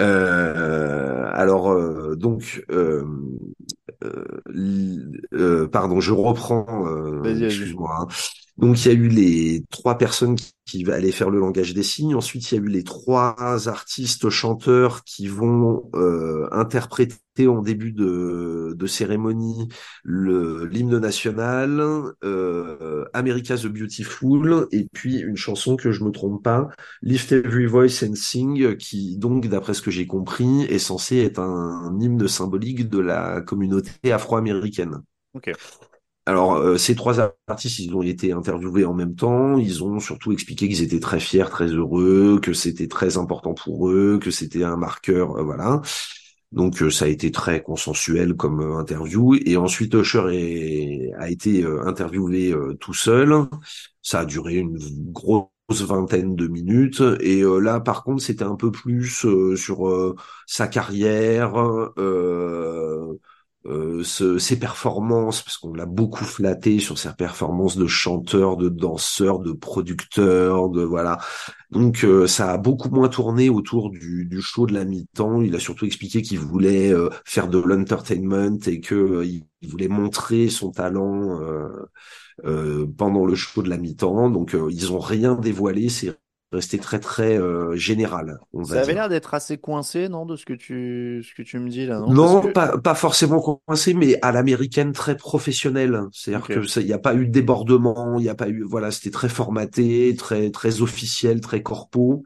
Euh, 0.00 1.28
alors 1.32 1.70
euh, 1.72 2.16
donc, 2.16 2.64
euh, 2.70 3.04
euh, 4.04 4.24
euh, 5.34 5.68
pardon, 5.68 6.00
je 6.00 6.12
reprends. 6.12 6.86
euh, 6.88 7.42
excuse-moi. 7.42 7.90
hein. 8.00 8.08
Donc 8.60 8.84
il 8.84 8.88
y 8.88 8.90
a 8.90 8.94
eu 8.94 9.08
les 9.08 9.64
trois 9.70 9.96
personnes 9.96 10.36
qui, 10.66 10.88
allaient 10.90 11.10
faire 11.10 11.30
le 11.30 11.40
langage 11.40 11.74
des 11.74 11.82
signes. 11.82 12.14
Ensuite, 12.14 12.52
il 12.52 12.54
y 12.54 12.58
a 12.58 12.62
eu 12.62 12.68
les 12.68 12.84
trois 12.84 13.34
artistes 13.68 14.28
chanteurs 14.28 15.02
qui 15.02 15.26
vont 15.26 15.90
euh, 15.94 16.46
interpréter 16.52 17.48
en 17.48 17.62
début 17.62 17.90
de, 17.92 18.76
cérémonie 18.86 19.68
le 20.04 20.66
l'hymne 20.66 20.98
national, 20.98 22.12
euh, 22.22 23.04
America's 23.14 23.62
the 23.62 23.66
Beautiful, 23.66 24.68
et 24.72 24.86
puis 24.92 25.18
une 25.18 25.36
chanson 25.36 25.76
que 25.76 25.90
je 25.90 26.04
me 26.04 26.10
trompe 26.10 26.42
pas, 26.42 26.68
Lift 27.02 27.32
Every 27.32 27.66
Voice 27.66 28.04
and 28.04 28.14
Sing, 28.14 28.76
qui 28.76 29.16
donc, 29.16 29.48
d'après 29.48 29.74
ce 29.74 29.82
que 29.82 29.90
j'ai 29.90 30.06
compris, 30.06 30.62
est 30.64 30.78
censé 30.78 31.18
être 31.18 31.40
un, 31.40 31.98
hymne 32.00 32.28
symbolique 32.28 32.88
de 32.88 32.98
la 32.98 33.40
communauté 33.40 34.12
afro-américaine. 34.12 35.02
Alors, 36.26 36.54
euh, 36.56 36.76
ces 36.76 36.94
trois 36.94 37.18
artistes, 37.48 37.78
ils 37.80 37.94
ont 37.94 38.02
été 38.02 38.32
interviewés 38.32 38.84
en 38.84 38.94
même 38.94 39.14
temps. 39.16 39.58
Ils 39.58 39.82
ont 39.82 39.98
surtout 40.00 40.32
expliqué 40.32 40.68
qu'ils 40.68 40.82
étaient 40.82 41.00
très 41.00 41.18
fiers, 41.18 41.46
très 41.50 41.66
heureux, 41.68 42.38
que 42.40 42.52
c'était 42.52 42.88
très 42.88 43.16
important 43.18 43.54
pour 43.54 43.88
eux, 43.90 44.18
que 44.22 44.30
c'était 44.30 44.62
un 44.64 44.76
marqueur, 44.76 45.36
euh, 45.38 45.42
voilà. 45.42 45.80
Donc, 46.52 46.82
euh, 46.82 46.90
ça 46.90 47.06
a 47.06 47.08
été 47.08 47.30
très 47.32 47.62
consensuel 47.62 48.34
comme 48.34 48.60
interview. 48.60 49.34
Et 49.44 49.56
ensuite, 49.56 49.94
Usher 49.94 51.12
a 51.18 51.30
été 51.30 51.64
interviewé 51.84 52.54
tout 52.80 52.94
seul. 52.94 53.46
Ça 54.02 54.20
a 54.20 54.24
duré 54.24 54.56
une 54.56 54.78
grosse 55.12 55.48
vingtaine 55.70 56.36
de 56.36 56.48
minutes. 56.48 57.02
Et 57.20 57.42
là, 57.60 57.80
par 57.80 58.02
contre, 58.04 58.22
c'était 58.22 58.44
un 58.44 58.56
peu 58.56 58.70
plus 58.72 59.26
sur 59.56 60.16
sa 60.46 60.66
carrière. 60.68 61.54
Euh, 63.66 64.02
ce- 64.04 64.38
ses 64.38 64.58
performances, 64.58 65.42
parce 65.42 65.58
qu'on 65.58 65.74
l'a 65.74 65.84
beaucoup 65.84 66.24
flatté 66.24 66.78
sur 66.78 66.96
ses 66.98 67.12
performances 67.12 67.76
de 67.76 67.86
chanteur, 67.86 68.56
de 68.56 68.70
danseur, 68.70 69.38
de 69.38 69.52
producteur, 69.52 70.70
de 70.70 70.82
voilà. 70.82 71.18
Donc 71.70 72.04
euh, 72.04 72.26
ça 72.26 72.52
a 72.52 72.56
beaucoup 72.58 72.88
moins 72.88 73.08
tourné 73.10 73.50
autour 73.50 73.90
du, 73.90 74.24
du 74.26 74.40
show 74.40 74.66
de 74.66 74.72
la 74.74 74.84
mi-temps. 74.86 75.42
Il 75.42 75.54
a 75.54 75.60
surtout 75.60 75.84
expliqué 75.84 76.22
qu'il 76.22 76.38
voulait 76.38 76.90
euh, 76.92 77.10
faire 77.26 77.48
de 77.48 77.58
l'entertainment 77.58 78.58
et 78.66 78.80
que 78.80 78.94
euh, 78.94 79.26
il 79.26 79.44
voulait 79.68 79.88
montrer 79.88 80.48
son 80.48 80.70
talent 80.70 81.38
euh, 82.44 82.86
pendant 82.96 83.24
le 83.26 83.34
show 83.34 83.62
de 83.62 83.68
la 83.70 83.76
mi-temps. 83.78 84.30
Donc 84.30 84.56
ils 84.70 84.92
ont 84.92 84.98
rien 85.00 85.34
dévoilé. 85.34 85.88
Resté 86.52 86.78
très 86.78 86.98
très 86.98 87.38
euh, 87.38 87.76
général, 87.76 88.38
on 88.52 88.62
va 88.62 88.74
Ça 88.74 88.80
avait 88.80 88.94
l'air 88.94 89.08
d'être 89.08 89.34
assez 89.34 89.58
coincé, 89.58 90.08
non, 90.08 90.26
de 90.26 90.36
ce 90.36 90.44
que 90.44 90.52
tu, 90.52 91.22
ce 91.24 91.34
que 91.34 91.42
tu 91.42 91.58
me 91.58 91.68
dis 91.68 91.86
là, 91.86 92.00
non? 92.00 92.12
Non, 92.12 92.40
que, 92.40 92.48
pas, 92.48 92.78
pas 92.78 92.94
forcément 92.94 93.40
coincé, 93.40 93.94
mais 93.94 94.18
à 94.22 94.32
l'américaine 94.32 94.92
très 94.92 95.16
professionnelle. 95.16 96.00
C'est-à-dire 96.12 96.44
ok. 96.44 96.60
que 96.64 96.80
il 96.80 96.86
n'y 96.86 96.92
a 96.92 96.98
pas 96.98 97.14
eu 97.14 97.26
de 97.26 97.32
débordement, 97.32 98.18
il 98.18 98.22
n'y 98.22 98.28
a 98.28 98.34
pas 98.34 98.48
eu, 98.48 98.62
voilà, 98.62 98.90
c'était 98.90 99.10
très 99.10 99.28
formaté, 99.28 100.14
très 100.16 100.50
très 100.50 100.82
officiel, 100.82 101.40
très 101.40 101.62
corpo. 101.62 102.24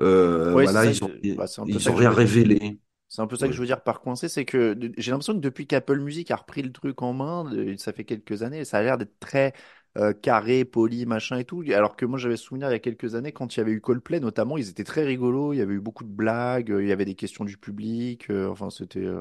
Euh, 0.00 0.54
Ouais, 0.54 0.64
voilà, 0.64 0.84
ils 0.86 1.02
ont 1.04 1.08
que, 1.08 1.34
bah, 1.34 1.46
ils 1.66 1.90
ont 1.90 1.94
rien 1.94 2.10
révélé. 2.10 2.78
C'est 3.08 3.22
un 3.22 3.26
peu 3.26 3.36
ça 3.36 3.46
que 3.46 3.54
je 3.54 3.60
veux 3.60 3.66
dire 3.66 3.82
par 3.82 4.00
coincé, 4.00 4.28
c'est 4.28 4.44
que 4.44 4.78
j'ai 4.98 5.10
l'impression 5.10 5.32
que 5.32 5.38
depuis 5.38 5.66
qu'Apple 5.66 5.98
Music 5.98 6.30
a 6.30 6.36
repris 6.36 6.62
le 6.62 6.72
truc 6.72 7.00
en 7.00 7.14
main, 7.14 7.50
ça 7.78 7.92
fait 7.94 8.04
quelques 8.04 8.42
années, 8.42 8.66
ça 8.66 8.78
a 8.78 8.82
l'air 8.82 8.98
d'être 8.98 9.18
très 9.18 9.54
euh, 9.96 10.12
carré, 10.12 10.64
poli, 10.64 11.06
machin 11.06 11.38
et 11.38 11.44
tout. 11.44 11.62
Alors 11.74 11.96
que 11.96 12.04
moi 12.06 12.18
j'avais 12.18 12.36
souvenir 12.36 12.68
il 12.68 12.72
y 12.72 12.74
a 12.74 12.78
quelques 12.78 13.14
années, 13.14 13.32
quand 13.32 13.56
il 13.56 13.58
y 13.58 13.62
avait 13.62 13.72
eu 13.72 13.80
Coldplay 13.80 14.20
notamment, 14.20 14.56
ils 14.58 14.68
étaient 14.68 14.84
très 14.84 15.04
rigolos, 15.04 15.52
il 15.54 15.58
y 15.58 15.62
avait 15.62 15.74
eu 15.74 15.80
beaucoup 15.80 16.04
de 16.04 16.10
blagues, 16.10 16.70
euh, 16.72 16.82
il 16.82 16.88
y 16.88 16.92
avait 16.92 17.04
des 17.04 17.14
questions 17.14 17.44
du 17.44 17.56
public, 17.56 18.30
euh, 18.30 18.48
enfin 18.50 18.70
c'était... 18.70 19.00
euh, 19.04 19.20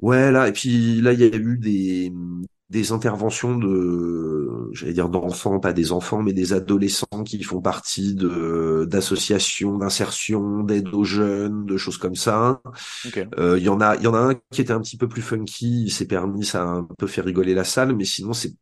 Ouais, 0.00 0.30
là, 0.32 0.48
et 0.48 0.52
puis 0.52 1.00
là, 1.02 1.12
il 1.12 1.20
y 1.20 1.24
a 1.24 1.36
eu 1.36 1.58
des, 1.58 2.10
des 2.70 2.92
interventions 2.92 3.54
de, 3.58 4.70
j'allais 4.72 4.94
dire 4.94 5.10
d'enfants, 5.10 5.60
pas 5.60 5.74
des 5.74 5.92
enfants, 5.92 6.22
mais 6.22 6.32
des 6.32 6.54
adolescents 6.54 7.22
qui 7.24 7.42
font 7.42 7.60
partie 7.60 8.14
de 8.14 8.86
d'associations 8.88 9.76
d'insertion, 9.76 10.62
d'aide 10.62 10.88
aux 10.94 11.04
jeunes, 11.04 11.66
de 11.66 11.76
choses 11.76 11.98
comme 11.98 12.14
ça. 12.14 12.62
Ok. 13.04 13.18
Euh, 13.38 13.58
Il 13.58 13.64
y 13.64 13.68
en 13.68 13.80
a, 13.80 13.96
il 13.96 14.02
y 14.04 14.06
en 14.08 14.14
a 14.14 14.18
un 14.20 14.34
qui 14.50 14.62
était 14.62 14.72
un 14.72 14.80
petit 14.80 14.96
peu 14.96 15.08
plus 15.08 15.22
funky, 15.22 15.84
il 15.84 15.90
s'est 15.92 16.06
permis, 16.06 16.44
ça 16.46 16.62
a 16.62 16.66
un 16.66 16.84
peu 16.98 17.06
fait 17.06 17.20
rigoler 17.22 17.54
la 17.54 17.64
salle, 17.64 17.94
mais 17.96 18.04
sinon 18.06 18.32
c'était 18.32 18.56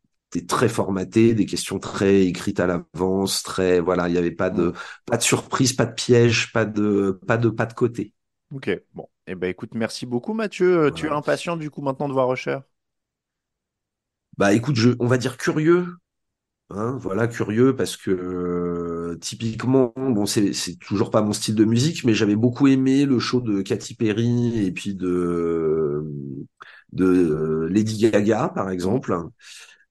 très 0.47 0.69
formaté, 0.69 1.35
des 1.35 1.47
questions 1.47 1.79
très 1.79 2.23
écrites 2.27 2.61
à 2.61 2.67
l'avance, 2.67 3.43
très 3.43 3.81
voilà, 3.81 4.09
il 4.09 4.15
y 4.15 4.19
avait 4.19 4.31
pas 4.31 4.51
de 4.51 4.73
pas 5.07 5.17
de 5.17 5.23
surprise, 5.23 5.73
pas 5.73 5.87
de 5.87 5.95
piège, 5.95 6.53
pas 6.53 6.65
de 6.65 7.19
pas 7.27 7.37
de 7.39 7.49
pas 7.49 7.67
de 7.67 7.75
côté. 7.75 8.15
Ok. 8.51 8.71
Bon. 8.95 9.09
Eh 9.27 9.35
ben, 9.35 9.49
écoute, 9.49 9.75
merci 9.75 10.07
beaucoup, 10.07 10.33
Mathieu. 10.35 10.85
Euh, 10.87 10.91
Tu 10.91 11.07
es 11.07 11.11
impatient, 11.11 11.57
du 11.57 11.71
coup, 11.71 11.83
maintenant 11.83 12.09
de 12.09 12.13
voir 12.15 12.33
Usher? 12.33 12.59
Bah 14.37 14.53
écoute, 14.53 14.77
je, 14.77 14.91
on 15.01 15.07
va 15.07 15.19
dire 15.19 15.37
curieux, 15.37 15.87
hein, 16.71 16.97
voilà, 17.01 17.29
curieux 17.29 17.77
parce 17.77 17.97
que 17.97 18.11
euh, 18.11 19.19
typiquement, 19.21 19.93
bon, 19.97 20.27
c'est 20.27 20.53
c'est 20.55 20.77
toujours 20.79 21.11
pas 21.11 21.23
mon 21.23 21.33
style 21.35 21.55
de 21.57 21.65
musique, 21.65 22.05
mais 22.05 22.15
j'avais 22.15 22.37
beaucoup 22.37 22.69
aimé 22.69 23.07
le 23.07 23.19
show 23.21 23.41
de 23.41 23.63
Katy 23.63 23.95
Perry 23.97 24.65
et 24.67 24.73
puis 24.73 24.95
de 24.95 26.05
de 26.93 27.69
Lady 27.71 27.99
Gaga, 28.11 28.51
par 28.55 28.71
exemple. 28.71 29.17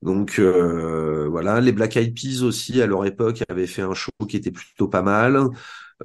Donc 0.04 0.38
euh, 0.40 1.28
voilà, 1.30 1.60
les 1.60 1.72
Black 1.72 1.98
Eyed 1.98 2.14
Peas 2.16 2.44
aussi 2.44 2.82
à 2.82 2.86
leur 2.88 3.06
époque 3.06 3.44
avaient 3.50 3.68
fait 3.68 3.82
un 3.82 3.94
show 3.96 4.12
qui 4.30 4.38
était 4.38 4.52
plutôt 4.52 4.88
pas 4.88 5.02
mal. 5.02 5.50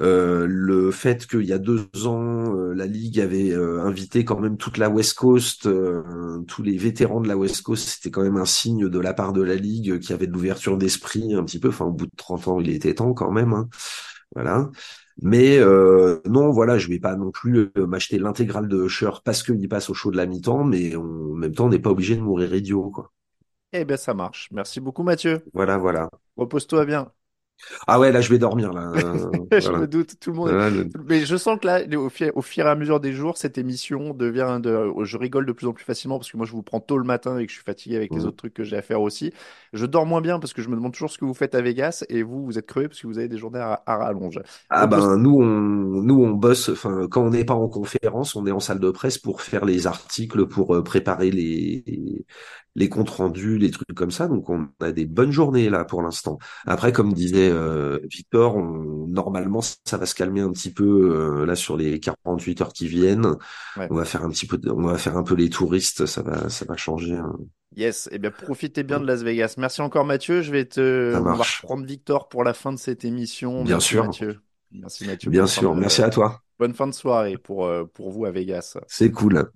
Euh, 0.01 0.47
le 0.49 0.91
fait 0.91 1.27
qu'il 1.27 1.45
y 1.45 1.53
a 1.53 1.59
deux 1.59 1.87
ans, 2.07 2.57
euh, 2.57 2.73
la 2.75 2.87
Ligue 2.87 3.21
avait 3.21 3.55
invité 3.55 4.25
quand 4.25 4.41
même 4.41 4.57
toute 4.57 4.79
la 4.79 4.89
West 4.89 5.15
Coast, 5.19 5.69
tous 6.49 6.63
les 6.63 6.77
vétérans 6.79 7.21
de 7.21 7.29
la 7.29 7.37
West 7.37 7.63
Coast, 7.63 7.87
c'était 7.89 8.11
quand 8.11 8.23
même 8.23 8.39
un 8.39 8.47
signe 8.47 8.89
de 8.89 8.99
la 8.99 9.13
part 9.15 9.33
de 9.35 9.43
la 9.43 9.57
Ligue 9.57 9.99
qui 10.01 10.13
avait 10.15 10.27
de 10.27 10.33
l'ouverture 10.33 10.79
d'esprit 10.79 11.35
un 11.35 11.45
petit 11.45 11.59
peu. 11.61 11.69
Enfin, 11.69 11.85
au 11.87 11.93
bout 11.93 12.07
de 12.07 12.17
30 12.17 12.49
ans, 12.49 12.61
il 12.61 12.71
était 12.71 12.95
temps 12.95 13.13
quand 13.15 13.31
même. 13.31 13.53
hein. 13.53 13.69
Voilà. 14.35 14.71
Mais 15.21 15.59
non, 16.27 16.51
voilà, 16.51 16.79
je 16.79 16.89
vais 16.89 16.99
pas 16.99 17.17
non 17.17 17.31
plus 17.31 17.71
m'acheter 17.77 18.19
l'intégrale 18.19 18.69
de 18.69 18.85
Usher 18.87 19.11
parce 19.25 19.43
qu'il 19.43 19.69
passe 19.69 19.91
au 19.91 19.95
show 19.95 20.11
de 20.11 20.17
la 20.17 20.27
mi-temps, 20.27 20.65
mais 20.65 20.97
en 20.97 21.05
même 21.35 21.55
temps, 21.55 21.67
on 21.67 21.69
n'est 21.71 21.79
pas 21.79 21.91
obligé 21.91 22.17
de 22.17 22.23
mourir 22.23 22.55
idiot, 22.55 22.91
quoi. 22.91 23.13
Eh 23.73 23.85
ben, 23.85 23.97
ça 23.97 24.15
marche. 24.15 24.49
Merci 24.53 24.81
beaucoup, 24.81 25.03
Mathieu. 25.03 25.45
Voilà, 25.53 25.79
voilà. 25.79 26.09
Repose-toi 26.37 26.85
bien. 26.87 27.13
Ah 27.87 28.01
ouais, 28.01 28.11
là, 28.11 28.21
je 28.21 28.29
vais 28.31 28.39
dormir, 28.39 28.73
là. 28.73 28.91
euh, 28.97 29.61
Je 29.61 29.69
voilà. 29.69 29.79
me 29.79 29.87
doute, 29.87 30.19
tout 30.19 30.31
le 30.31 30.37
monde. 30.37 30.51
Le- 30.51 30.91
Mais 31.07 31.25
je 31.25 31.37
sens 31.37 31.59
que 31.61 31.67
là, 31.67 31.81
au 31.99 32.09
fur, 32.09 32.33
au 32.37 32.43
fur 32.43 32.67
et 32.67 32.69
à 32.69 32.75
mesure 32.75 32.99
des 33.01 33.13
jours, 33.13 33.37
cette 33.39 33.57
émission 33.57 34.15
devient 34.15 34.59
de, 34.61 34.89
je 35.05 35.17
rigole 35.17 35.47
de 35.47 35.53
plus 35.53 35.67
en 35.67 35.73
plus 35.73 35.85
facilement 35.85 36.19
parce 36.19 36.31
que 36.33 36.37
moi, 36.37 36.45
je 36.47 36.53
vous 36.53 36.63
prends 36.63 36.81
tôt 36.81 36.99
le 36.99 37.05
matin 37.05 37.39
et 37.39 37.47
que 37.47 37.51
je 37.53 37.57
suis 37.57 37.65
fatigué 37.65 37.97
avec 37.97 38.15
les 38.15 38.21
Mhm. 38.21 38.27
autres 38.27 38.37
trucs 38.37 38.55
que 38.55 38.65
j'ai 38.65 38.77
à 38.77 38.83
faire 38.83 39.01
aussi. 39.01 39.33
Je 39.73 39.87
dors 39.87 40.07
moins 40.07 40.21
bien 40.21 40.41
parce 40.41 40.53
que 40.53 40.63
je 40.63 40.69
me 40.69 40.75
demande 40.77 40.93
toujours 40.93 41.11
ce 41.11 41.19
que 41.19 41.25
vous 41.25 41.35
faites 41.35 41.55
à 41.55 41.63
Vegas 41.63 42.05
et 42.09 42.23
vous, 42.23 42.45
vous 42.45 42.59
êtes 42.59 42.67
crevé 42.67 42.89
parce 42.89 43.01
que 43.01 43.07
vous 43.07 43.19
avez 43.19 43.29
des 43.29 43.39
journées 43.39 43.61
à, 43.61 43.83
à 43.87 43.97
rallonge. 43.97 44.41
Ah 44.71 44.87
ben 44.87 45.17
nous 45.19 45.37
on 45.41 45.45
nous 46.03 46.23
on 46.25 46.31
bosse 46.31 46.71
enfin 46.71 47.07
quand 47.11 47.23
on 47.23 47.31
n'est 47.31 47.45
pas 47.45 47.53
en 47.55 47.69
conférence 47.69 48.35
on 48.37 48.47
est 48.47 48.51
en 48.53 48.61
salle 48.61 48.81
de 48.81 48.91
presse 48.91 49.19
pour 49.19 49.43
faire 49.43 49.65
les 49.67 49.87
articles 49.87 50.47
pour 50.47 50.75
euh, 50.75 50.83
préparer 50.83 51.31
les 51.31 52.25
les 52.75 52.89
comptes 52.89 53.11
rendus 53.11 53.59
les 53.59 53.71
trucs 53.71 53.93
comme 53.95 54.11
ça 54.11 54.29
donc 54.29 54.49
on 54.49 54.67
a 54.81 54.93
des 54.93 55.05
bonnes 55.07 55.31
journées 55.33 55.69
là 55.71 55.85
pour 55.85 56.03
l'instant 56.03 56.39
après 56.67 56.93
comme 56.93 57.13
disait 57.13 57.51
euh, 57.51 57.99
Victor 58.11 58.57
on, 58.57 59.07
normalement 59.09 59.61
ça 59.63 59.97
va 59.99 60.07
se 60.07 60.15
calmer 60.15 60.41
un 60.41 60.51
petit 60.53 60.73
peu 60.73 60.85
euh, 61.43 61.45
là 61.47 61.55
sur 61.57 61.77
les 61.77 62.01
48 62.01 62.61
heures 62.63 62.73
qui 62.73 62.87
viennent 62.89 63.37
Ouais. 63.77 63.87
on 63.91 63.95
va 63.95 64.05
faire 64.05 64.25
un 64.25 64.31
petit 64.31 64.47
peu 64.47 64.59
on 64.69 64.83
va 64.87 64.99
faire 64.99 65.17
un 65.17 65.23
peu 65.23 65.35
les 65.35 65.49
touristes 65.51 66.07
ça 66.07 66.23
va 66.23 66.49
ça 66.49 66.65
va 66.65 66.77
changer 66.77 67.15
hein. 67.17 67.37
Yes, 67.75 68.07
eh 68.13 68.19
bien 68.19 68.31
profitez 68.31 68.83
bien 68.83 69.01
de 69.01 69.07
Las 69.07 69.23
Vegas. 69.23 69.55
Merci 69.57 69.81
encore 69.81 70.05
Mathieu. 70.05 70.43
Je 70.43 70.53
vais 70.53 70.67
te, 70.67 71.15
on 71.17 71.23
va 71.23 71.33
reprendre 71.33 71.87
Victor 71.87 72.29
pour 72.29 72.45
la 72.45 72.53
fin 72.53 72.71
de 72.71 72.77
cette 72.77 73.03
émission. 73.07 73.65
Bien 73.65 73.77
Merci 73.77 73.89
sûr. 73.89 74.05
Mathieu. 74.05 74.41
Merci 74.73 75.07
Mathieu. 75.07 75.31
bien 75.31 75.47
sûr 75.47 75.75
de- 75.75 75.81
merci 75.81 76.03
à 76.03 76.11
toi 76.11 76.43
Bonne 76.59 76.75
fin 76.75 76.87
de 76.87 76.93
soirée 76.93 77.39
pour, 77.39 77.65
euh, 77.65 77.85
pour 77.85 78.11
vous 78.11 78.27
à 78.27 78.31
Vegas. 78.31 78.77
c'est 78.89 79.11
cool 79.11 79.51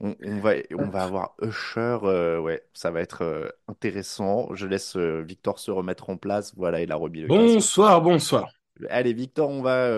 On, 0.00 0.14
on 0.22 0.38
va, 0.40 0.52
on 0.76 0.88
va 0.88 1.04
avoir 1.04 1.34
Usher, 1.40 1.98
euh, 2.02 2.38
ouais, 2.38 2.62
ça 2.74 2.90
va 2.90 3.00
être 3.00 3.22
euh, 3.22 3.48
intéressant. 3.66 4.54
Je 4.54 4.66
laisse 4.66 4.94
euh, 4.96 5.22
Victor 5.22 5.58
se 5.58 5.70
remettre 5.70 6.10
en 6.10 6.18
place. 6.18 6.52
Voilà, 6.56 6.82
il 6.82 6.92
a 6.92 6.96
remis 6.96 7.22
le 7.22 7.28
casque. 7.28 7.40
Bonsoir, 7.40 8.02
bonsoir. 8.02 8.48
Allez, 8.90 9.14
Victor, 9.14 9.48
on 9.48 9.62
va 9.62 9.90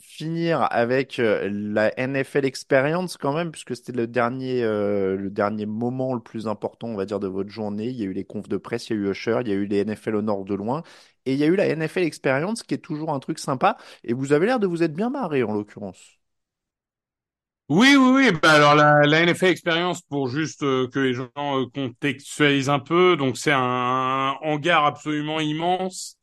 finir 0.00 0.66
avec 0.70 1.18
la 1.18 1.92
NFL 1.98 2.46
Experience 2.46 3.18
quand 3.18 3.34
même, 3.34 3.50
puisque 3.50 3.76
c'était 3.76 3.92
le 3.92 4.06
dernier, 4.06 4.62
le 4.62 5.28
dernier 5.28 5.66
moment 5.66 6.14
le 6.14 6.22
plus 6.22 6.48
important, 6.48 6.86
on 6.86 6.96
va 6.96 7.04
dire, 7.04 7.20
de 7.20 7.28
votre 7.28 7.50
journée. 7.50 7.88
Il 7.88 7.96
y 7.96 8.02
a 8.02 8.06
eu 8.06 8.14
les 8.14 8.24
confs 8.24 8.48
de 8.48 8.56
presse, 8.56 8.88
il 8.88 8.96
y 8.96 8.98
a 8.98 9.02
eu 9.02 9.10
Usher, 9.10 9.40
il 9.42 9.48
y 9.48 9.52
a 9.52 9.54
eu 9.56 9.66
les 9.66 9.84
NFL 9.84 10.16
au 10.16 10.22
nord 10.22 10.46
de 10.46 10.54
loin, 10.54 10.82
et 11.26 11.34
il 11.34 11.38
y 11.38 11.44
a 11.44 11.48
eu 11.48 11.54
la 11.54 11.76
NFL 11.76 12.04
Experience, 12.04 12.62
qui 12.62 12.72
est 12.72 12.78
toujours 12.78 13.12
un 13.12 13.20
truc 13.20 13.38
sympa. 13.38 13.76
Et 14.04 14.14
vous 14.14 14.32
avez 14.32 14.46
l'air 14.46 14.58
de 14.58 14.66
vous 14.66 14.82
être 14.82 14.94
bien 14.94 15.10
marré, 15.10 15.42
en 15.42 15.52
l'occurrence. 15.52 16.16
Oui, 17.70 17.96
oui, 17.96 18.10
oui. 18.30 18.30
Bah 18.42 18.52
alors 18.52 18.74
la, 18.74 19.02
la 19.06 19.22
NFL 19.22 19.46
Experience, 19.46 20.02
pour 20.02 20.28
juste 20.28 20.62
euh, 20.62 20.86
que 20.88 20.98
les 20.98 21.14
gens 21.14 21.30
euh, 21.36 21.64
contextualisent 21.74 22.68
un 22.68 22.78
peu, 22.78 23.16
donc 23.16 23.38
c'est 23.38 23.52
un, 23.52 23.58
un 23.58 24.32
hangar 24.42 24.84
absolument 24.84 25.40
immense 25.40 26.18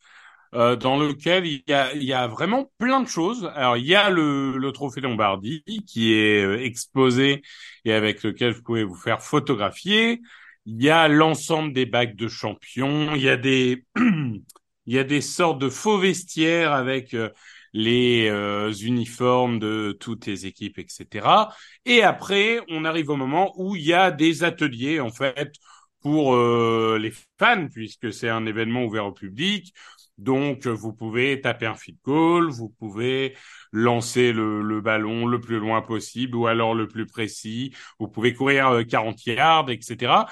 euh, 0.55 0.75
dans 0.75 0.97
lequel 0.99 1.45
il 1.47 1.63
y 1.67 1.73
a, 1.73 1.93
il 1.95 2.03
y 2.03 2.13
a 2.13 2.27
vraiment 2.27 2.71
plein 2.79 3.01
de 3.01 3.07
choses. 3.09 3.51
Alors 3.55 3.77
il 3.77 3.85
y 3.85 3.95
a 3.95 4.09
le, 4.11 4.57
le 4.57 4.71
trophée 4.73 5.01
Lombardie 5.01 5.63
qui 5.87 6.13
est 6.13 6.43
euh, 6.45 6.63
exposé 6.63 7.41
et 7.85 7.93
avec 7.93 8.23
lequel 8.23 8.53
vous 8.53 8.63
pouvez 8.63 8.83
vous 8.83 8.95
faire 8.95 9.21
photographier. 9.23 10.21
Il 10.65 10.81
y 10.83 10.89
a 10.91 11.07
l'ensemble 11.07 11.73
des 11.73 11.85
bacs 11.87 12.15
de 12.15 12.27
champions. 12.29 13.15
Il 13.15 13.21
y 13.23 13.29
a 13.29 13.37
des 13.37 13.85
il 13.97 14.93
y 14.95 14.99
a 14.99 15.03
des 15.03 15.21
sortes 15.21 15.59
de 15.59 15.69
faux 15.69 15.97
vestiaires 15.99 16.73
avec 16.73 17.13
euh, 17.13 17.29
les 17.73 18.27
euh, 18.29 18.71
uniformes 18.73 19.59
de 19.59 19.95
toutes 19.99 20.25
les 20.25 20.45
équipes, 20.45 20.79
etc. 20.79 21.53
Et 21.85 22.03
après, 22.03 22.59
on 22.69 22.85
arrive 22.85 23.09
au 23.09 23.15
moment 23.15 23.53
où 23.57 23.75
il 23.75 23.83
y 23.83 23.93
a 23.93 24.11
des 24.11 24.43
ateliers, 24.43 24.99
en 24.99 25.09
fait, 25.11 25.53
pour 26.01 26.33
euh, 26.35 26.97
les 26.99 27.13
fans, 27.39 27.67
puisque 27.71 28.11
c'est 28.13 28.29
un 28.29 28.45
événement 28.45 28.83
ouvert 28.85 29.05
au 29.05 29.11
public. 29.11 29.73
Donc, 30.17 30.67
euh, 30.67 30.71
vous 30.71 30.93
pouvez 30.93 31.41
taper 31.41 31.65
un 31.65 31.75
field 31.75 31.97
goal, 32.03 32.49
vous 32.49 32.69
pouvez 32.69 33.35
lancer 33.71 34.33
le, 34.33 34.61
le 34.61 34.81
ballon 34.81 35.25
le 35.25 35.39
plus 35.39 35.59
loin 35.59 35.81
possible 35.81 36.35
ou 36.35 36.47
alors 36.47 36.75
le 36.75 36.87
plus 36.87 37.05
précis. 37.05 37.73
Vous 37.99 38.07
pouvez 38.07 38.33
courir 38.33 38.67
euh, 38.69 38.83
40 38.83 39.25
yards, 39.25 39.69
etc. 39.69 40.27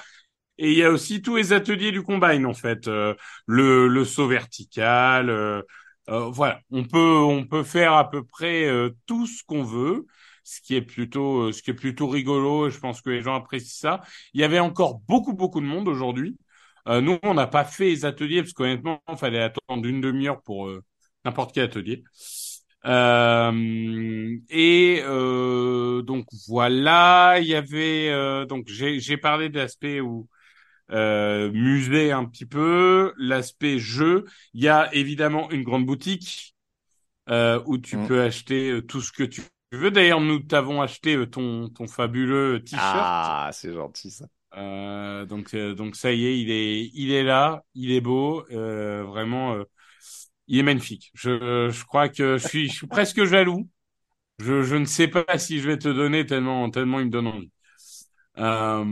Et 0.58 0.72
il 0.72 0.78
y 0.78 0.84
a 0.84 0.90
aussi 0.90 1.22
tous 1.22 1.36
les 1.36 1.52
ateliers 1.52 1.90
du 1.92 2.02
combine, 2.02 2.46
en 2.46 2.54
fait. 2.54 2.86
Euh, 2.88 3.14
le, 3.46 3.88
le 3.88 4.04
saut 4.04 4.28
vertical, 4.28 5.30
euh, 5.30 5.62
euh, 5.62 5.62
voilà, 6.10 6.60
on 6.70 6.84
peut 6.84 6.98
on 6.98 7.46
peut 7.46 7.62
faire 7.62 7.92
à 7.94 8.10
peu 8.10 8.24
près 8.24 8.64
euh, 8.66 8.90
tout 9.06 9.26
ce 9.26 9.44
qu'on 9.44 9.62
veut, 9.62 10.06
ce 10.44 10.60
qui 10.60 10.74
est 10.74 10.82
plutôt 10.82 11.48
euh, 11.48 11.52
ce 11.52 11.62
qui 11.62 11.70
est 11.70 11.74
plutôt 11.74 12.08
rigolo. 12.08 12.68
Et 12.68 12.70
je 12.70 12.78
pense 12.80 13.00
que 13.00 13.10
les 13.10 13.22
gens 13.22 13.34
apprécient 13.36 13.90
ça. 13.90 14.00
Il 14.34 14.40
y 14.40 14.44
avait 14.44 14.58
encore 14.58 15.00
beaucoup 15.08 15.34
beaucoup 15.34 15.60
de 15.60 15.66
monde 15.66 15.88
aujourd'hui. 15.88 16.36
Euh, 16.88 17.00
nous, 17.00 17.18
on 17.22 17.34
n'a 17.34 17.46
pas 17.46 17.64
fait 17.64 17.86
les 17.86 18.04
ateliers 18.04 18.42
parce 18.42 18.52
qu'honnêtement, 18.54 19.02
il 19.08 19.16
fallait 19.16 19.42
attendre 19.42 19.86
une 19.86 20.00
demi-heure 20.00 20.42
pour 20.42 20.68
euh, 20.68 20.82
n'importe 21.24 21.52
quel 21.54 21.64
atelier. 21.64 22.02
Euh, 22.86 24.38
et 24.48 25.02
euh, 25.04 26.00
donc 26.02 26.24
voilà, 26.48 27.36
il 27.40 27.46
y 27.46 27.54
avait 27.54 28.08
euh, 28.08 28.46
donc 28.46 28.68
j'ai 28.68 29.00
j'ai 29.00 29.18
parlé 29.18 29.50
de 29.50 29.58
l'aspect 29.58 30.00
où 30.00 30.28
euh, 30.92 31.50
musée 31.52 32.12
un 32.12 32.24
petit 32.24 32.46
peu, 32.46 33.14
l'aspect 33.18 33.78
jeu. 33.78 34.24
Il 34.54 34.62
y 34.62 34.68
a 34.68 34.92
évidemment 34.94 35.50
une 35.50 35.62
grande 35.62 35.86
boutique 35.86 36.54
euh, 37.30 37.62
où 37.66 37.78
tu 37.78 37.96
Mm. 37.96 38.06
peux 38.06 38.22
acheter 38.22 38.70
euh, 38.72 38.82
tout 38.82 39.00
ce 39.00 39.12
que 39.12 39.24
tu 39.24 39.42
veux. 39.72 39.90
D'ailleurs, 39.90 40.20
nous 40.20 40.40
t'avons 40.40 40.82
acheté 40.82 41.28
ton 41.30 41.68
ton 41.70 41.86
fabuleux 41.88 42.62
t-shirt. 42.64 43.12
Ah, 43.12 43.50
c'est 43.52 43.72
gentil 43.72 44.10
ça. 44.10 44.26
Euh, 44.56 45.26
donc 45.26 45.54
donc 45.54 45.94
ça 45.96 46.12
y 46.12 46.26
est, 46.26 46.40
il 46.40 46.50
est 46.50 46.90
il 46.94 47.12
est 47.12 47.22
là, 47.22 47.64
il 47.74 47.92
est 47.92 48.00
beau, 48.00 48.44
vraiment, 48.50 49.56
il 50.48 50.58
est 50.58 50.62
magnifique. 50.62 51.10
Je 51.14 51.68
je 51.70 51.84
crois 51.84 52.08
que 52.08 52.38
je 52.38 52.46
suis 52.48 52.68
je 52.68 52.74
suis 52.74 52.86
presque 52.86 53.24
jaloux. 53.24 53.68
Je 54.40 54.62
je 54.62 54.76
ne 54.76 54.86
sais 54.86 55.08
pas 55.08 55.38
si 55.38 55.60
je 55.60 55.68
vais 55.68 55.78
te 55.78 55.88
donner 55.88 56.26
tellement 56.26 56.70
tellement 56.70 57.00
il 57.00 57.06
me 57.06 57.10
donne 57.10 57.28
envie. 57.28 57.50
Euh, 58.38 58.84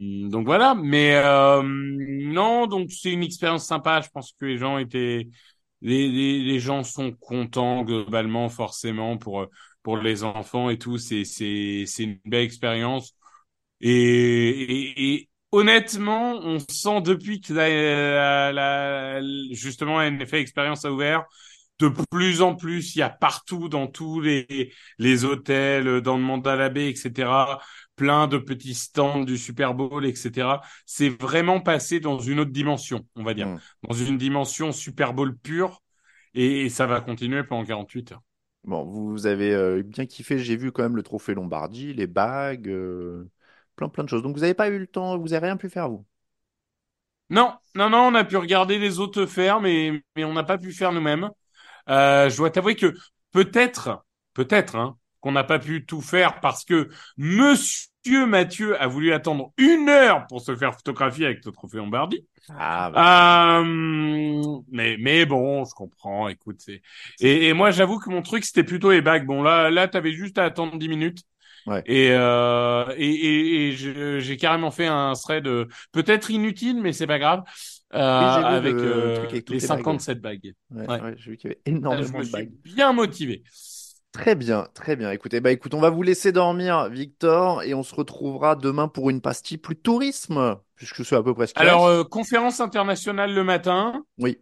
donc 0.00 0.46
voilà, 0.46 0.74
mais 0.74 1.14
euh, 1.16 1.62
non, 1.62 2.66
donc 2.66 2.90
c'est 2.90 3.12
une 3.12 3.22
expérience 3.22 3.66
sympa. 3.66 4.00
Je 4.00 4.08
pense 4.10 4.32
que 4.32 4.46
les 4.46 4.58
gens 4.58 4.78
étaient, 4.78 5.28
les, 5.82 6.58
gens 6.60 6.82
sont 6.82 7.12
contents 7.12 7.82
globalement, 7.84 8.48
forcément 8.48 9.16
pour 9.18 9.46
pour 9.82 9.98
les 9.98 10.24
enfants 10.24 10.70
et 10.70 10.78
tout. 10.78 10.98
C'est 10.98 11.24
c'est 11.24 11.84
c'est 11.86 12.04
une 12.04 12.18
belle 12.24 12.44
expérience. 12.44 13.14
Et, 13.80 15.14
et, 15.16 15.28
honnêtement, 15.52 16.34
on 16.42 16.58
sent 16.60 17.02
depuis 17.02 17.40
que 17.40 17.52
la, 17.54 18.52
la, 18.52 19.20
la- 19.20 19.22
justement 19.52 19.98
la 19.98 20.06
NFL 20.08 20.36
Experience 20.36 20.84
a 20.84 20.92
ouvert 20.92 21.24
de 21.78 21.88
plus 22.10 22.40
en 22.42 22.54
plus, 22.56 22.96
il 22.96 23.00
y 23.00 23.02
a 23.02 23.10
partout 23.10 23.68
dans 23.68 23.86
tous 23.86 24.20
les 24.20 24.72
les 24.98 25.24
hôtels, 25.24 26.00
dans 26.00 26.16
le 26.16 26.22
Mandala 26.22 26.70
Bay, 26.70 26.90
etc. 26.90 27.60
Plein 27.96 28.28
de 28.28 28.38
petits 28.38 28.74
stands 28.74 29.24
du 29.24 29.38
Super 29.38 29.74
Bowl, 29.74 30.04
etc. 30.06 30.60
C'est 30.84 31.08
vraiment 31.08 31.60
passé 31.60 31.98
dans 32.00 32.18
une 32.18 32.40
autre 32.40 32.50
dimension, 32.52 33.06
on 33.16 33.24
va 33.24 33.34
dire, 33.34 33.48
Mm. 33.48 33.58
dans 33.88 33.94
une 33.94 34.18
dimension 34.18 34.72
Super 34.72 35.14
Bowl 35.14 35.36
pure, 35.36 35.82
et, 36.34 36.68
ça 36.68 36.86
va 36.86 37.00
continuer 37.00 37.42
pendant 37.44 37.64
48 37.64 38.12
heures. 38.12 38.22
Bon, 38.64 38.84
vous 38.84 39.26
avez 39.26 39.54
euh, 39.54 39.82
bien 39.82 40.06
kiffé, 40.06 40.38
j'ai 40.38 40.56
vu 40.56 40.72
quand 40.72 40.82
même 40.82 40.96
le 40.96 41.02
trophée 41.02 41.34
Lombardie, 41.34 41.94
les 41.94 42.06
bagues, 42.06 42.68
euh, 42.68 43.30
plein 43.76 43.88
plein 43.88 44.04
de 44.04 44.08
choses. 44.08 44.22
Donc 44.22 44.34
vous 44.34 44.40
n'avez 44.42 44.54
pas 44.54 44.68
eu 44.68 44.78
le 44.78 44.86
temps, 44.86 45.16
vous 45.18 45.28
n'avez 45.28 45.46
rien 45.46 45.56
pu 45.56 45.68
faire, 45.70 45.88
vous? 45.88 46.04
Non, 47.30 47.54
non, 47.74 47.90
non, 47.90 47.98
on 48.08 48.14
a 48.14 48.24
pu 48.24 48.36
regarder 48.36 48.78
les 48.78 48.98
autres 49.00 49.26
faire, 49.26 49.60
mais 49.60 50.02
mais 50.16 50.24
on 50.24 50.32
n'a 50.32 50.44
pas 50.44 50.58
pu 50.58 50.72
faire 50.72 50.92
nous-mêmes. 50.92 51.30
Euh, 51.88 52.28
je 52.30 52.36
dois 52.36 52.50
t'avouer 52.50 52.76
que 52.76 52.94
peut-être, 53.32 54.04
peut-être, 54.34 54.76
hein, 54.76 54.98
qu'on 55.26 55.32
n'a 55.32 55.44
pas 55.44 55.58
pu 55.58 55.84
tout 55.84 56.00
faire 56.00 56.40
parce 56.40 56.64
que 56.64 56.88
Monsieur 57.16 58.26
Mathieu 58.26 58.80
a 58.80 58.86
voulu 58.86 59.12
attendre 59.12 59.52
une 59.58 59.88
heure 59.88 60.26
pour 60.28 60.40
se 60.40 60.54
faire 60.56 60.74
photographier 60.74 61.26
avec 61.26 61.44
le 61.44 61.52
trophée 61.52 61.78
Lombardi. 61.78 62.24
Ah, 62.48 62.90
bah, 62.90 63.60
Euh, 63.60 64.60
mais 64.70 64.96
mais 64.98 65.26
bon, 65.26 65.64
je 65.64 65.74
comprends. 65.74 66.28
Écoute, 66.28 66.56
c'est 66.60 66.80
et, 67.20 67.48
et 67.48 67.52
moi 67.52 67.70
j'avoue 67.72 67.98
que 67.98 68.08
mon 68.10 68.22
truc 68.22 68.44
c'était 68.44 68.64
plutôt 68.64 68.92
les 68.92 69.02
bagues. 69.02 69.26
Bon 69.26 69.42
là 69.42 69.70
là 69.70 69.88
t'avais 69.88 70.12
juste 70.12 70.38
à 70.38 70.44
attendre 70.44 70.78
10 70.78 70.88
minutes. 70.88 71.22
Ouais. 71.66 71.84
Et, 71.84 72.10
euh, 72.12 72.84
et, 72.96 73.06
et, 73.10 73.68
et 73.68 73.72
j'ai 74.20 74.36
carrément 74.36 74.70
fait 74.70 74.86
un 74.86 75.12
thread 75.14 75.46
euh, 75.46 75.66
peut-être 75.92 76.30
inutile, 76.30 76.80
mais 76.82 76.92
c'est 76.92 77.06
pas 77.06 77.18
grave, 77.18 77.42
euh, 77.94 77.98
Oui, 78.18 78.28
avec 78.42 78.82
le 78.82 78.90
euh, 78.92 79.28
avec 79.32 79.50
les 79.50 79.58
les 79.58 79.60
bagues, 79.60 79.80
57 79.80 80.20
bagues. 80.20 80.54
ouais, 80.70 80.88
ouais. 80.88 81.00
ouais, 81.00 81.14
j'ai 81.18 81.32
vu 81.32 81.36
qu'il 81.36 81.50
y 81.50 81.52
avait 81.52 81.62
je 81.64 81.76
énormément 81.76 82.18
me 82.18 82.24
de 82.24 82.28
bagues. 82.30 82.52
bien 82.64 82.92
motivé. 82.92 83.42
Très 84.16 84.34
bien, 84.34 84.66
très 84.74 84.96
bien. 84.96 85.10
Écoutez, 85.12 85.40
bah 85.40 85.52
écoute, 85.52 85.74
on 85.74 85.80
va 85.80 85.90
vous 85.90 86.02
laisser 86.02 86.32
dormir, 86.32 86.88
Victor, 86.88 87.62
et 87.62 87.74
on 87.74 87.82
se 87.82 87.94
retrouvera 87.94 88.56
demain 88.56 88.88
pour 88.88 89.10
une 89.10 89.20
pastille 89.20 89.58
plus 89.58 89.76
tourisme, 89.76 90.56
puisque 90.74 91.04
c'est 91.04 91.16
à 91.16 91.22
peu 91.22 91.34
près 91.34 91.46
ce 91.46 91.54
Alors, 91.54 91.86
euh, 91.86 92.04
conférence 92.04 92.60
internationale 92.60 93.34
le 93.34 93.42
matin 93.44 94.04
Oui. 94.18 94.38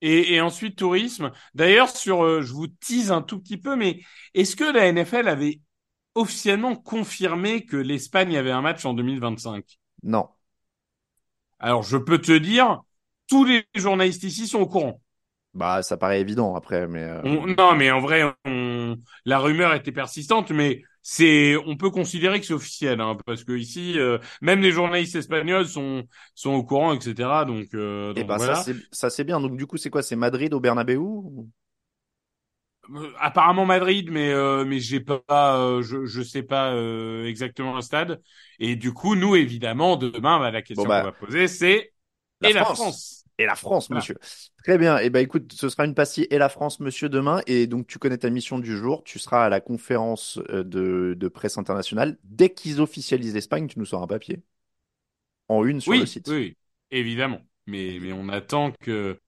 et, 0.00 0.34
et 0.34 0.40
ensuite 0.40 0.76
tourisme. 0.78 1.32
D'ailleurs, 1.54 1.90
sur, 1.90 2.24
euh, 2.24 2.42
je 2.42 2.52
vous 2.52 2.68
tease 2.68 3.12
un 3.12 3.22
tout 3.22 3.40
petit 3.40 3.58
peu, 3.58 3.76
mais 3.76 4.00
est-ce 4.34 4.56
que 4.56 4.64
la 4.64 4.86
NFL 4.86 5.28
avait 5.28 5.60
officiellement 6.14 6.76
confirmé 6.76 7.64
que 7.66 7.76
l'Espagne 7.76 8.36
avait 8.36 8.52
un 8.52 8.62
match 8.62 8.84
en 8.86 8.94
2025? 8.94 9.78
Non. 10.02 10.28
Alors, 11.60 11.82
je 11.84 11.96
peux 11.96 12.18
te 12.20 12.32
dire, 12.36 12.80
tous 13.28 13.44
les 13.44 13.64
journalistes 13.76 14.24
ici 14.24 14.46
sont 14.48 14.58
au 14.60 14.66
courant. 14.66 15.00
Bah, 15.54 15.82
ça 15.82 15.96
paraît 15.96 16.20
évident 16.20 16.54
après, 16.54 16.86
mais 16.86 17.02
euh, 17.02 17.22
On- 17.22 17.46
non, 17.46 17.74
mais 17.74 17.90
en 17.90 18.00
vrai, 18.00 18.22
on- 18.24 18.36
la 19.24 19.38
rumeur 19.38 19.74
était 19.74 19.92
persistante, 19.92 20.50
mais 20.50 20.82
c'est, 21.02 21.56
on 21.66 21.76
peut 21.76 21.90
considérer 21.90 22.40
que 22.40 22.46
c'est 22.46 22.52
officiel, 22.54 23.00
hein, 23.00 23.16
parce 23.26 23.44
que 23.44 23.52
ici, 23.52 23.98
euh, 23.98 24.18
même 24.42 24.60
les 24.60 24.72
journalistes 24.72 25.16
espagnols 25.16 25.66
sont 25.66 26.04
sont 26.34 26.50
au 26.52 26.64
courant, 26.64 26.92
etc. 26.94 27.44
Donc, 27.46 27.66
euh, 27.74 28.12
eh 28.14 28.20
donc 28.20 28.28
ben, 28.28 28.36
voilà. 28.36 28.54
ça 28.54 28.54
c'est 28.54 28.74
ça 28.92 29.10
c'est 29.10 29.24
bien. 29.24 29.40
Donc 29.40 29.56
du 29.56 29.66
coup, 29.66 29.76
c'est 29.76 29.90
quoi? 29.90 30.02
C'est 30.02 30.16
Madrid 30.16 30.52
au 30.54 30.60
Euh, 32.94 33.12
apparemment 33.18 33.66
Madrid, 33.66 34.08
mais 34.10 34.30
euh, 34.32 34.64
mais 34.64 34.80
j'ai 34.80 35.00
pas, 35.00 35.58
euh, 35.60 35.82
je 35.82 36.06
je 36.06 36.22
sais 36.22 36.42
pas 36.42 36.72
euh, 36.72 37.26
exactement 37.26 37.74
le 37.74 37.82
stade. 37.82 38.22
Et 38.58 38.76
du 38.76 38.92
coup, 38.94 39.14
nous 39.14 39.36
évidemment, 39.36 39.96
demain, 39.96 40.38
bah, 40.38 40.50
la 40.50 40.62
question 40.62 40.84
Bon, 40.84 40.88
bah, 40.88 41.00
qu'on 41.00 41.04
va 41.04 41.12
poser, 41.12 41.48
c'est 41.48 41.92
la 42.40 42.48
et 42.48 42.52
la 42.52 42.64
France. 42.64 43.17
Et 43.40 43.46
la 43.46 43.54
France, 43.54 43.90
Voilà. 43.90 43.90
monsieur. 43.90 44.18
Très 44.64 44.78
bien. 44.78 44.98
Eh 44.98 45.10
ben, 45.10 45.20
écoute, 45.20 45.52
ce 45.52 45.68
sera 45.68 45.84
une 45.84 45.94
pastille 45.94 46.26
et 46.30 46.38
la 46.38 46.48
France, 46.48 46.80
monsieur, 46.80 47.08
demain. 47.08 47.40
Et 47.46 47.68
donc, 47.68 47.86
tu 47.86 47.98
connais 48.00 48.18
ta 48.18 48.30
mission 48.30 48.58
du 48.58 48.76
jour. 48.76 49.04
Tu 49.04 49.18
seras 49.20 49.44
à 49.46 49.48
la 49.48 49.60
conférence 49.60 50.38
euh, 50.50 50.64
de, 50.64 51.14
de 51.16 51.28
presse 51.28 51.56
internationale. 51.56 52.18
Dès 52.24 52.50
qu'ils 52.52 52.80
officialisent 52.80 53.34
l'Espagne, 53.34 53.68
tu 53.68 53.78
nous 53.78 53.84
sors 53.86 54.02
un 54.02 54.08
papier. 54.08 54.42
En 55.48 55.62
une 55.66 55.82
sur 55.82 55.94
Oui, 55.94 55.98
le 55.98 56.06
site. 56.06 56.38
oui, 56.38 56.56
évidemment. 56.90 57.40
Mais 57.66 57.98
mais 58.00 58.12
on 58.12 58.28
attend 58.28 58.72
que 58.80 59.20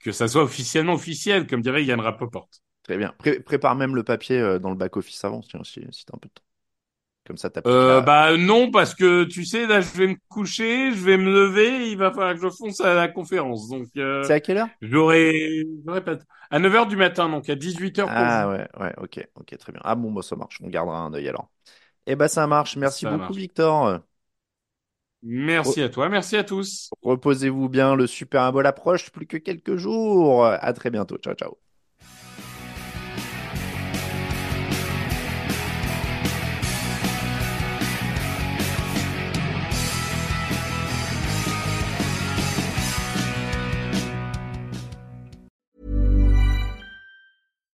que 0.00 0.12
ça 0.12 0.28
soit 0.28 0.42
officiellement 0.42 0.94
officiel, 0.94 1.46
comme 1.46 1.62
dirait 1.62 1.84
Yann 1.84 2.00
Rapoport. 2.00 2.48
Très 2.82 2.96
bien. 2.98 3.12
Pré- 3.18 3.40
prépare 3.40 3.76
même 3.76 3.94
le 3.94 4.02
papier 4.04 4.38
euh, 4.38 4.58
dans 4.58 4.70
le 4.70 4.76
back-office 4.76 5.24
avant, 5.24 5.40
tiens, 5.40 5.62
si, 5.64 5.80
si 5.92 6.04
t'as 6.04 6.16
un 6.16 6.18
peu 6.18 6.28
de 6.28 6.34
temps. 6.34 6.42
Comme 7.24 7.36
ça, 7.36 7.50
t'appliques 7.50 7.84
Euh, 7.86 7.86
la- 7.86 8.02
bah 8.02 8.36
non, 8.36 8.70
parce 8.72 8.92
que 8.94 9.22
tu 9.24 9.44
sais, 9.44 9.66
là, 9.68 9.80
je 9.80 9.88
vais 9.96 10.08
me 10.08 10.16
coucher, 10.28 10.90
je 10.92 10.96
vais 11.04 11.16
me 11.16 11.30
lever, 11.32 11.90
il 11.90 11.96
va 11.96 12.10
falloir 12.10 12.34
que 12.34 12.40
je 12.42 12.48
fonce 12.50 12.80
à 12.80 12.94
la 12.94 13.06
conférence. 13.08 13.68
Donc, 13.68 13.86
euh, 13.96 14.28
C'est 14.28 14.32
à 14.34 14.40
quelle 14.40 14.58
heure? 14.58 14.70
j'aurai, 14.80 15.64
pas 16.04 16.16
à 16.50 16.58
9 16.58 16.74
heures 16.74 16.86
du 16.88 16.96
matin, 16.96 17.28
donc 17.28 17.48
à 17.48 17.54
18 17.54 17.98
heures 18.00 18.14
pour 18.14 18.26
Ah 18.26 18.48
ouais, 18.48 18.68
ouais, 18.80 18.94
ok, 18.98 19.28
ok, 19.36 19.56
très 19.58 19.72
bien. 19.72 19.80
Ah 19.84 19.94
bon, 19.94 20.10
bah 20.12 20.22
ça 20.22 20.34
marche. 20.36 20.60
On 20.60 20.68
gardera 20.68 20.98
un 21.00 21.14
œil 21.14 21.28
alors. 21.28 21.50
Eh 22.06 22.16
ben, 22.16 22.28
ça 22.28 22.46
marche. 22.48 22.76
Merci 22.76 23.06
Ça 23.06 23.06
beaucoup, 23.06 23.34
marche. 23.34 23.34
Victor. 23.34 24.00
Merci 25.22 25.82
à 25.82 25.88
toi, 25.88 26.08
merci 26.08 26.36
à 26.36 26.44
tous. 26.44 26.94
Reposez-vous 27.02 27.68
bien. 27.68 27.94
Le 27.94 28.06
Super 28.08 28.50
Bowl 28.52 28.66
approche. 28.66 29.10
Plus 29.12 29.26
que 29.26 29.36
quelques 29.36 29.76
jours. 29.76 30.46
À 30.46 30.72
très 30.72 30.90
bientôt. 30.90 31.16
Ciao, 31.18 31.34
ciao. 31.34 31.61